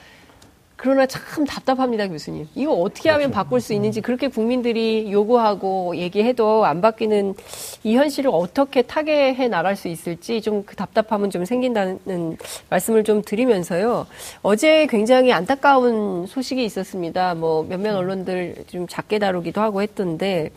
[0.82, 2.48] 그러나 참 답답합니다, 교수님.
[2.54, 3.34] 이거 어떻게 하면 그렇죠.
[3.34, 7.34] 바꿀 수 있는지 그렇게 국민들이 요구하고 얘기해도 안 바뀌는
[7.84, 12.38] 이 현실을 어떻게 타개해 나갈 수 있을지 좀 그 답답함은 좀 생긴다는
[12.70, 14.06] 말씀을 좀 드리면서요.
[14.40, 17.34] 어제 굉장히 안타까운 소식이 있었습니다.
[17.34, 20.50] 뭐 몇몇 언론들 좀 작게 다루기도 하고 했던데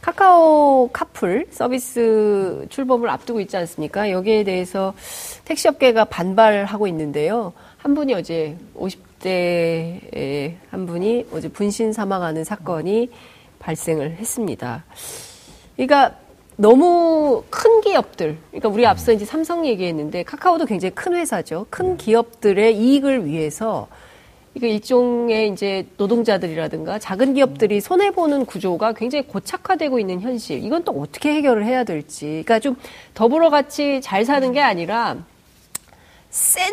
[0.00, 4.10] 카카오 카풀 서비스 출범을 앞두고 있지 않습니까?
[4.10, 4.94] 여기에 대해서
[5.44, 7.52] 택시업계가 반발하고 있는데요.
[7.76, 13.10] 한 분이 어제 50대의 한 분이 어제 분신 사망하는 사건이
[13.58, 14.84] 발생을 했습니다.
[15.76, 16.16] 그러니까
[16.56, 21.66] 너무 큰 기업들, 그러니까 우리 앞서 이제 삼성 얘기했는데 카카오도 굉장히 큰 회사죠.
[21.70, 23.88] 큰 기업들의 이익을 위해서
[24.54, 30.64] 이거 일종의 이제 노동자들이라든가 작은 기업들이 손해 보는 구조가 굉장히 고착화되고 있는 현실.
[30.64, 32.26] 이건 또 어떻게 해결을 해야 될지.
[32.44, 32.76] 그러니까 좀
[33.14, 35.18] 더불어 같이 잘 사는 게 아니라
[36.30, 36.72] 센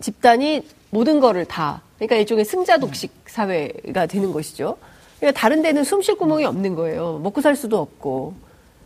[0.00, 1.82] 집단이 모든 거를 다.
[1.96, 4.76] 그러니까 일종의 승자 독식 사회가 되는 것이죠.
[5.18, 7.18] 그러니까 다른 데는 숨 쉴 구멍이 없는 거예요.
[7.22, 8.34] 먹고 살 수도 없고.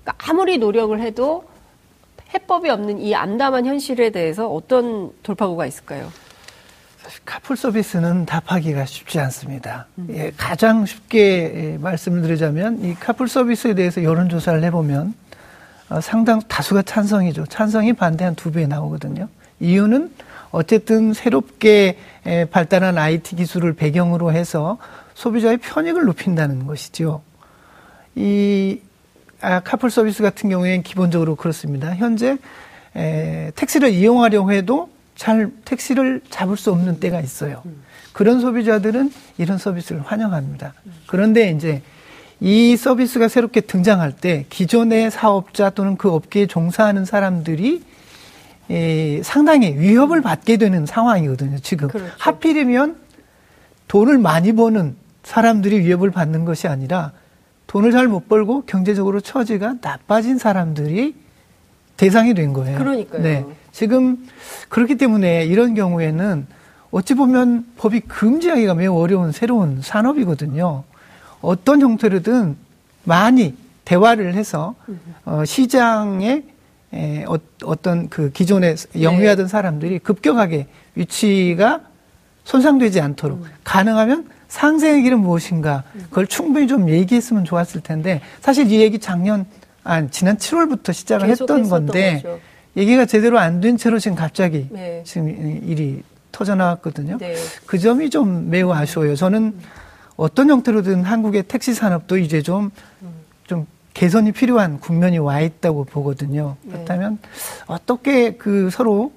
[0.02, 1.44] 그러니까 아무리 노력을 해도
[2.32, 6.10] 해법이 없는 이 암담한 현실에 대해서 어떤 돌파구가 있을까요?
[7.24, 9.86] 카풀 서비스는 답하기가 쉽지 않습니다.
[9.98, 10.08] 음.
[10.10, 11.18] 예, 가장 쉽게
[11.74, 15.14] 예, 말씀을 드리자면 이 카풀 서비스에 대해서 여론조사를 해보면
[15.88, 17.46] 어, 상당 다수가 찬성이죠.
[17.46, 19.28] 찬성이 반대 한 두 배 나오거든요.
[19.60, 20.12] 이유는
[20.50, 24.78] 어쨌든 새롭게 예, 발달한 IT 기술을 배경으로 해서
[25.14, 27.22] 소비자의 편익을 높인다는 것이죠.
[28.14, 28.80] 이
[29.40, 31.94] 아, 카풀 서비스 같은 경우에는 기본적으로 그렇습니다.
[31.94, 32.38] 현재
[32.96, 37.62] 에, 택시를 이용하려고 해도 잘 택시를 잡을 수 없는 때가 있어요.
[38.12, 40.74] 그런 소비자들은 이런 서비스를 환영합니다.
[41.06, 41.82] 그런데 이제
[42.40, 47.82] 이 서비스가 새롭게 등장할 때 기존의 사업자 또는 그 업계에 종사하는 사람들이
[48.68, 51.58] 에, 상당히 위협을 받게 되는 상황이거든요.
[51.60, 52.12] 지금 그렇죠.
[52.18, 52.96] 하필이면
[53.88, 57.12] 돈을 많이 버는 사람들이 위협을 받는 것이 아니라
[57.68, 61.14] 돈을 잘 못 벌고 경제적으로 처지가 나빠진 사람들이
[61.96, 62.78] 대상이 된 거예요.
[62.78, 63.22] 그러니까요.
[63.22, 63.44] 네.
[63.76, 64.26] 지금
[64.70, 66.46] 그렇기 때문에 이런 경우에는
[66.92, 70.82] 어찌 보면 법이 금지하기가 매우 어려운 새로운 산업이거든요.
[71.42, 72.56] 어떤 형태로든
[73.04, 74.74] 많이 대화를 해서
[75.26, 76.44] 어, 시장에
[76.94, 77.36] 에, 어,
[77.82, 79.50] 떤 그 기존에 영위하던 네.
[79.50, 81.82] 사람들이 급격하게 위치가
[82.44, 83.50] 손상되지 않도록 음.
[83.62, 89.44] 가능하면 상생의 길은 무엇인가 그걸 충분히 좀 얘기했으면 좋았을 텐데 사실 이 얘기 작년
[89.84, 92.40] 아 지난 7월부터 시작을 했던 건데 거죠.
[92.76, 95.02] 얘기가 제대로 안 된 채로 지금 갑자기 네.
[95.04, 95.28] 지금
[95.64, 97.16] 일이 터져 나왔거든요.
[97.18, 97.34] 네.
[97.66, 99.16] 그 점이 좀 매우 아쉬워요.
[99.16, 99.54] 저는
[100.16, 102.70] 어떤 형태로든 한국의 택시 산업도 이제 좀,
[103.46, 106.56] 좀 개선이 필요한 국면이 와 있다고 보거든요.
[106.62, 106.72] 네.
[106.72, 107.18] 그렇다면
[107.66, 109.12] 어떻게 그 서로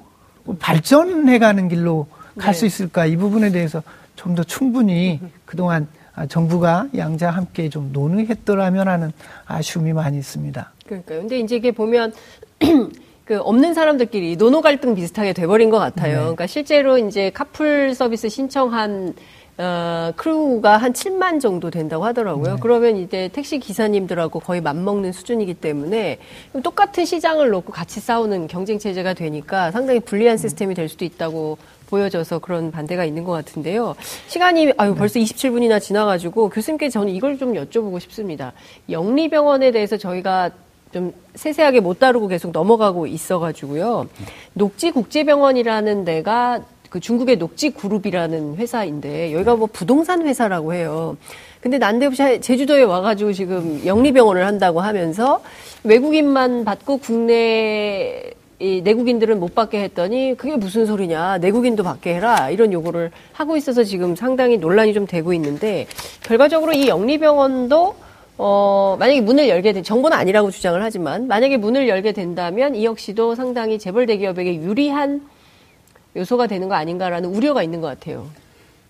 [0.59, 2.67] 발전해가는 길로 갈수 네.
[2.67, 3.83] 있을까 이 부분에 대해서
[4.15, 5.87] 좀 더 충분히 그동안
[6.27, 9.11] 정부가 양자 함께 좀 논의했더라면 하는
[9.45, 10.71] 아쉬움이 많이 있습니다.
[10.85, 11.19] 그러니까요.
[11.21, 12.13] 근데 이제 이게 보면
[13.29, 16.13] 그 없는 사람들끼리 노노 갈등 비슷하게 돼버린 것 같아요.
[16.13, 16.19] 네.
[16.21, 19.13] 그러니까 실제로 이제 카풀 서비스 신청한
[19.59, 22.55] 어, 크루가 한 7만 정도 된다고 하더라고요.
[22.55, 22.59] 네.
[22.59, 26.17] 그러면 이제 택시 기사님들하고 거의 맞먹는 수준이기 때문에
[26.63, 30.37] 똑같은 시장을 놓고 같이 싸우는 경쟁 체제가 되니까 상당히 불리한 음.
[30.37, 33.93] 시스템이 될 수도 있다고 보여져서 그런 반대가 있는 것 같은데요.
[34.25, 38.53] 시간이 아유 벌써 27분이나 지나가지고 교수님께 저는 이걸 좀 여쭤보고 싶습니다.
[38.89, 40.49] 영리병원에 대해서 저희가
[40.91, 44.07] 좀 세세하게 못 다루고 계속 넘어가고 있어가지고요.
[44.53, 51.17] 녹지국제병원이라는 데가 그 중국의 녹지그룹이라는 회사인데 여기가 뭐 부동산 회사라고 해요.
[51.61, 55.41] 근데 난데없이 제주도에 와가지고 지금 영리병원을 한다고 하면서
[55.83, 62.73] 외국인만 받고 국내 이 내국인들은 못 받게 했더니 그게 무슨 소리냐 내국인도 받게 해라 이런
[62.73, 65.87] 요구를 하고 있어서 지금 상당히 논란이 좀 되고 있는데
[66.23, 67.95] 결과적으로 이 영리병원도
[68.41, 73.35] 어, 만약에 문을 열게 된, 정부는 아니라고 주장을 하지만, 만약에 문을 열게 된다면 이 역시도
[73.35, 75.27] 상당히 재벌 대기업에게 유리한
[76.15, 78.27] 요소가 되는 거 아닌가라는 우려가 있는 것 같아요.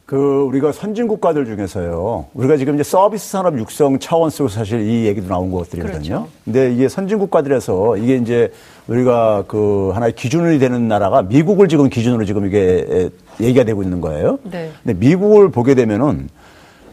[0.05, 2.27] 그 우리가 선진 국가들 중에서요.
[2.35, 6.01] 우리가 지금 이제 서비스 산업 육성 차원 속에서 사실 이 얘기도 나온 것들이거든요.
[6.01, 6.27] 그렇죠.
[6.45, 8.51] 근데 이게 선진 국가들에서 이게 이제
[8.87, 13.09] 우리가 그 하나의 기준이 되는 나라가 미국을 지금 기준으로 지금 이게
[13.39, 14.39] 얘기가 되고 있는 거예요.
[14.43, 14.71] 네.
[14.83, 16.29] 근데 미국을 보게 되면은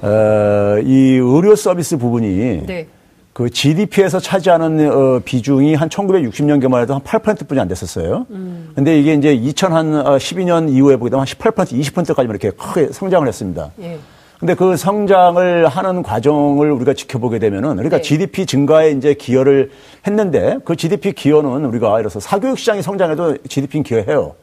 [0.06, 2.86] 어, 이 의료 서비스 부분이 네.
[3.32, 8.26] 그 GDP에서 차지하는 어, 비중이 한 1960년경만 해도 한 8%뿐이 안 됐었어요.
[8.30, 8.70] 음.
[8.74, 13.72] 근데 이게 이제 2012년 어, 이후에 보게 되면 한 18%, 20%까지 이렇게 크게 성장을 했습니다.
[13.80, 13.98] 예.
[14.38, 18.02] 근데 그 성장을 하는 과정을 우리가 지켜보게 되면은 그러니까 네.
[18.02, 19.70] GDP 증가에 이제 기여를
[20.06, 24.34] 했는데 그 GDP 기여는 우리가 예를 들어서 사교육 시장이 성장해도 GDP는 기여해요.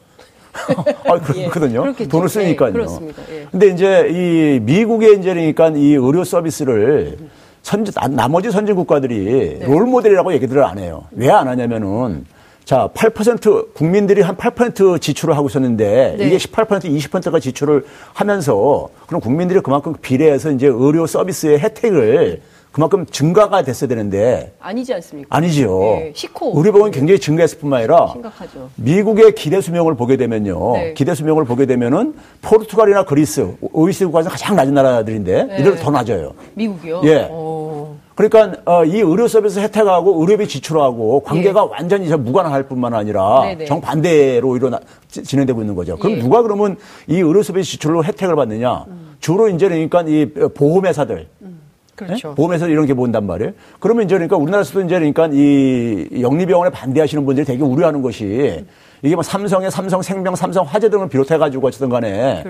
[1.04, 1.94] 아, 그렇거든요.
[1.98, 2.68] 예, 돈을 쓰니까요.
[2.68, 3.22] 예, 그렇습니다.
[3.32, 3.46] 예.
[3.50, 7.30] 근데 이제 이 미국의 이제 그러니까 이 의료 서비스를 음.
[7.62, 9.66] 선, 나머지 선진 국가들이 네.
[9.66, 11.04] 롤 모델이라고 얘기들을 안 해요.
[11.12, 12.24] 왜 안 하냐면은
[12.64, 16.26] 자, 8% 국민들이 한 8% 지출을 하고 있었는데 네.
[16.26, 22.40] 이게 18% 20%가 지출을 하면서 그럼 국민들이 그만큼 비례해서 이제 의료 서비스의 혜택을
[22.74, 25.28] 그만큼 증가가 됐어야 되는데 아니지 않습니까?
[25.36, 25.78] 아니죠.
[26.00, 26.54] 네, 시코.
[26.56, 28.68] 의료보험이 굉장히 증가했을 뿐만 아니라 심각하죠.
[28.74, 30.72] 미국의 기대 수명을 보게 되면요.
[30.72, 30.94] 네.
[30.94, 35.58] 기대 수명을 보게 되면은 포르투갈이나 그리스, OECD 국가에서 가장 낮은 나라들인데 네.
[35.60, 36.32] 이들 더 낮아요.
[36.54, 37.02] 미국이요?
[37.04, 37.28] 예.
[37.30, 37.94] 오.
[38.16, 41.68] 그러니까 어, 이 의료 서비스 혜택하고 의료비 지출하고 관계가 예.
[41.70, 43.54] 완전히 무관할 뿐만 아니라 네네.
[43.54, 43.64] 네.
[43.66, 45.96] 정반대로 일어나 진행되고 있는 거죠.
[45.96, 46.20] 그럼 예.
[46.20, 48.86] 누가 그러면 이 의료 서비스 지출로 혜택을 받느냐?
[48.88, 49.14] 음.
[49.20, 51.53] 주로 이제 그러니까 이 보험회사들 음.
[51.96, 52.28] 그렇죠.
[52.28, 52.34] 네?
[52.34, 53.52] 보험에서 이런 게 본단 말이에요.
[53.80, 58.64] 그러면 이제 그러니까 우리나라에서도 이제 그러니까 이 영리병원에 반대하시는 분들이 되게 우려하는 것이
[59.02, 62.42] 이게 뭐 삼성의 삼성 생명, 삼성 화재 등을 비롯해 가지고 어쨌든 간에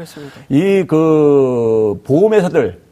[0.49, 2.85] 이 그 보험회사들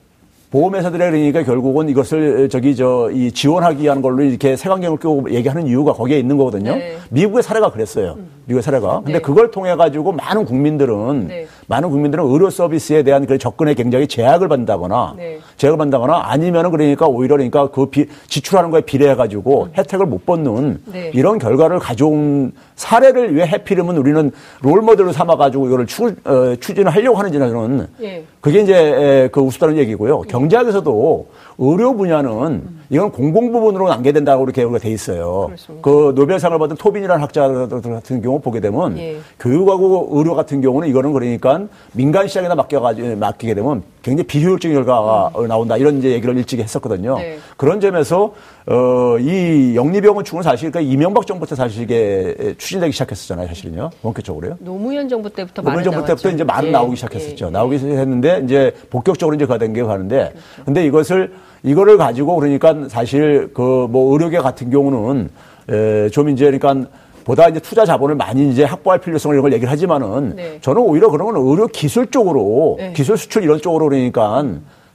[0.50, 5.92] 보험회사들에 그러니까 결국은 이것을 저기 저 이 지원하기 위한 걸로 이렇게 색안경을 끼고 얘기하는 이유가
[5.94, 6.74] 거기에 있는 거거든요.
[6.76, 6.96] 네.
[7.10, 8.16] 미국의 사례가 그랬어요.
[8.18, 8.28] 음.
[8.46, 8.96] 미국의 사례가.
[8.96, 9.18] 근데 네.
[9.20, 11.46] 그걸 통해 가지고 많은 국민들은 네.
[11.72, 15.38] 많은 국민들은 의료 서비스에 대한 그 접근에 굉장히 제약을 받는다거나 네.
[15.56, 19.72] 제약을 받는다거나 아니면은 그러니까 오히려 그러니까 그 비, 지출하는 거에 비례해 가지고 음.
[19.78, 21.10] 혜택을 못 받는 네.
[21.14, 24.30] 이런 결과를 가져온 사례를 왜 해피름은 우리는
[24.60, 28.22] 롤 모델로 삼아 가지고 이거를 추, 어, 추진을 하려고 하는지는 예.
[28.42, 30.22] 그게 이제 그 우스다는 얘기고요.
[30.22, 31.26] 경제학에서도
[31.58, 35.46] 의료 분야는 이건 공공 부분으로 남게된다고 이렇게 우리가 돼 있어요.
[35.46, 35.82] 그렇습니다.
[35.82, 39.18] 그 노벨상을 받은 토빈이라는 학자들 같은 경우 보게 되면 예.
[39.38, 41.62] 교육하고 의료 같은 경우는 이거는 그러니까
[41.92, 45.48] 민간 시장에다 맡겨가지고 맡기게 되면 굉장히 비효율적인 결과가 음.
[45.48, 47.18] 나온다 이런 이제 얘기를 일찍 했었거든요.
[47.18, 47.38] 네.
[47.56, 48.34] 그런 점에서
[48.66, 53.90] 어, 이 영리병원축은 사실 그러니까 이명박 정부 때 사실 이게 추진되기 시작했었잖아요, 사실은요.
[54.02, 54.56] 원격적으로요.
[54.60, 56.72] 노무현 정부 때부터 노무현 정부 때부터 이제 말은 예.
[56.72, 57.46] 나오기 시작했었죠.
[57.46, 57.50] 예.
[57.50, 60.64] 나오기 시작했는데 이제 본격적으로 이제 가된 게 가는데 그렇죠.
[60.64, 65.28] 근데 이것을 이거를 가지고 그러니까 사실 그 뭐 의료계 같은 경우는
[65.70, 66.88] 에, 좀 이제 그러니까
[67.24, 70.58] 보다 이제 투자 자본을 많이 이제 확보할 필요성을 이런 걸 얘기를 하지만은 네.
[70.60, 72.92] 저는 오히려 그런 건 의료 기술 쪽으로 네.
[72.92, 74.44] 기술 수출 이런 쪽으로 그러니까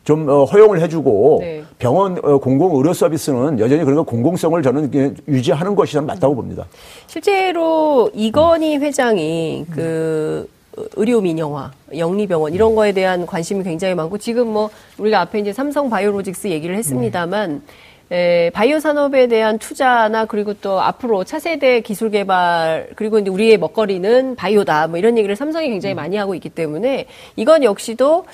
[0.03, 1.63] 좀 어, 허용을 해주고 네.
[1.79, 6.65] 병원 어, 공공 의료 서비스는 여전히 그런 공공성을 저는 유지하는 것이 저는 맞다고 봅니다.
[7.07, 10.49] 실제로 이건희 회장이 그
[10.95, 15.89] 의료 민영화, 영리병원 이런 거에 대한 관심이 굉장히 많고 지금 뭐 우리가 앞에 이제 삼성
[15.89, 17.63] 바이오로직스 얘기를 했습니다만
[18.09, 23.57] 에, 예, 바이오 산업에 대한 투자나 그리고 또 앞으로 차세대 기술 개발 그리고 이제 우리의
[23.57, 28.25] 먹거리는 바이오다 뭐 이런 얘기를 삼성이 굉장히 많이 하고 있기 때문에 이건 역시도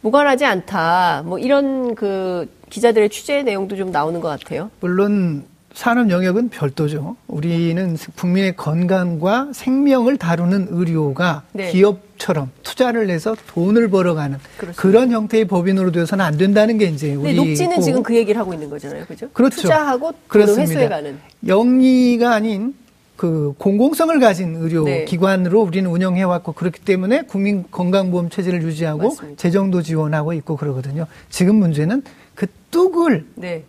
[0.00, 4.70] 무관하지 않다 뭐 이런 그 기자들의 취재 내용도 좀 나오는 것 같아요.
[4.80, 5.44] 물론
[5.78, 7.14] 산업 영역은 별도죠.
[7.28, 11.70] 우리는 국민의 건강과 생명을 다루는 의료가 네.
[11.70, 14.82] 기업처럼 투자를 해서 돈을 벌어가는 그렇습니다.
[14.82, 17.32] 그런 형태의 법인으로 되어서는 안 된다는 게 이제 우리.
[17.36, 19.28] 녹지는 지금 그 얘기를 하고 있는 거잖아요, 그죠?
[19.32, 19.60] 그렇죠.
[19.60, 21.16] 투자하고 돈을 회수해가는.
[21.46, 22.74] 영리가 아닌
[23.14, 25.04] 그 공공성을 가진 의료 네.
[25.04, 29.40] 기관으로 우리는 운영해 왔고 그렇기 때문에 국민 건강보험 체제를 유지하고 맞습니다.
[29.40, 31.06] 재정도 지원하고 있고 그러거든요.
[31.30, 32.02] 지금 문제는
[32.34, 33.62] 그 뚝을 네.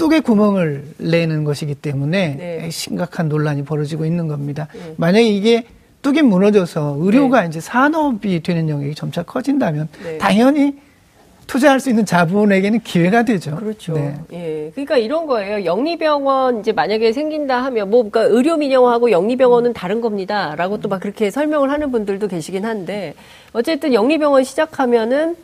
[0.00, 2.70] 뚝에 구멍을 내는 것이기 때문에 네.
[2.70, 4.66] 심각한 논란이 벌어지고 있는 겁니다.
[4.72, 4.94] 네.
[4.96, 5.64] 만약에 이게
[6.00, 7.48] 뚝이 무너져서 의료가 네.
[7.48, 10.16] 이제 산업이 되는 영역이 점차 커진다면 네.
[10.16, 10.78] 당연히
[11.46, 13.56] 투자할 수 있는 자본에게는 기회가 되죠.
[13.56, 13.92] 그렇죠.
[13.92, 14.14] 네.
[14.32, 14.70] 예.
[14.72, 15.64] 그러니까 이런 거예요.
[15.66, 21.30] 영리병원 이제 만약에 생긴다 하면 뭐 그러니까 의료 민영화하고 영리병원은 다른 겁니다라고 또 막 그렇게
[21.30, 23.14] 설명을 하는 분들도 계시긴 한데
[23.52, 25.36] 어쨌든 영리병원 시작하면은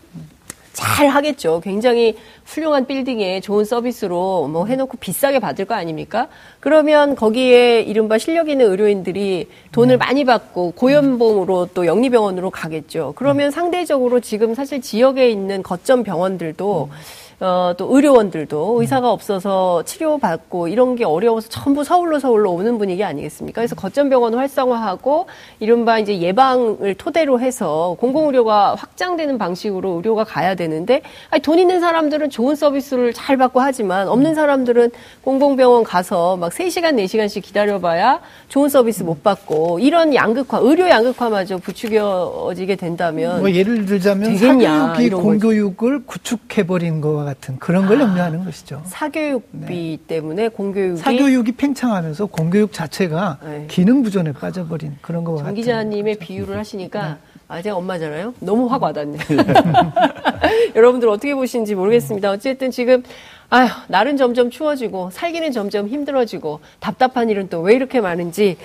[0.77, 1.61] 잘 하겠죠.
[1.65, 6.29] 굉장히 훌륭한 빌딩에 좋은 서비스로 뭐 해놓고 비싸게 받을 거 아닙니까?
[6.61, 9.97] 그러면 거기에 이른바 실력 있는 의료인들이 돈을 네.
[9.97, 13.15] 많이 받고 고연봉으로 또 영리병원으로 가겠죠.
[13.17, 13.51] 그러면 음.
[13.51, 16.97] 상대적으로 지금 사실 지역에 있는 거점 병원들도 음.
[17.39, 23.61] 어, 또 의료원들도 의사가 없어서 치료받고 이런 게 어려워서 전부 서울로 서울로 오는 분위기 아니겠습니까?
[23.61, 25.27] 그래서 거점병원 활성화하고
[25.61, 32.31] 이른바 이제 예방을 토대로 해서 공공의료가 확장되는 방식으로 의료가 가야 되는데 아니, 돈 있는 사람들은
[32.31, 34.91] 좋은 서비스를 잘 받고 하지만 없는 사람들은
[35.23, 42.77] 공공병원 가서 막 3시간, 4시간씩 기다려봐야 좋은 서비스 못 받고 이런 양극화, 의료 양극화마저 부추겨지게
[42.77, 48.83] 된다면 뭐 예를 들자면 되겠냐, 사교육이 공교육을 구축해버린 거와 같은 그런 걸 아, 염려하는 것이죠.
[48.87, 49.99] 사교육비 네.
[50.07, 53.67] 때문에 공교육이 사교육이 팽창하면서 공교육 자체가 네.
[53.69, 55.55] 기능 부존에 빠져버린 그런 거와 같은.
[55.55, 56.27] 기자님의 거죠.
[56.27, 57.15] 비유를 하시니까 네.
[57.49, 58.35] 아 제가 엄마잖아요.
[58.41, 59.19] 너무 확 와닿네.
[60.75, 62.31] 여러분들 어떻게 보시는지 모르겠습니다.
[62.31, 63.03] 어쨌든 지금
[63.51, 68.57] 아휴 날은 점점 추워지고 살기는 점점 힘들어지고 답답한 일은 또 왜 이렇게 많은지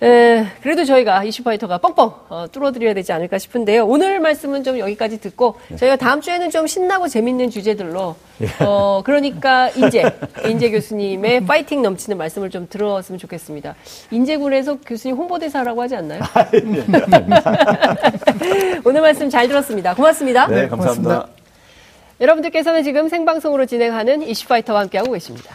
[0.00, 3.84] 에, 그래도 저희가 이슈파이터가 뻥뻥 어, 뚫어드려야 되지 않을까 싶은데요.
[3.84, 5.76] 오늘 말씀은 좀 여기까지 듣고 네.
[5.76, 8.46] 저희가 다음 주에는 좀 신나고 재밌는 주제들로 예.
[8.64, 10.04] 어, 그러니까 인재
[10.46, 13.74] 인재 교수님의 파이팅 넘치는 말씀을 좀 들었으면 좋겠습니다.
[14.12, 16.20] 인재군에서 교수님 홍보대사라고 하지 않나요?
[18.84, 19.94] 오늘 말씀 잘 들었습니다.
[19.94, 20.46] 고맙습니다.
[20.46, 21.02] 네, 감사합니다.
[21.02, 21.28] 고맙습니다.
[22.20, 25.54] 여러분들께서는 지금 생방송으로 진행하는 이슈파이터와 함께하고 계십니다.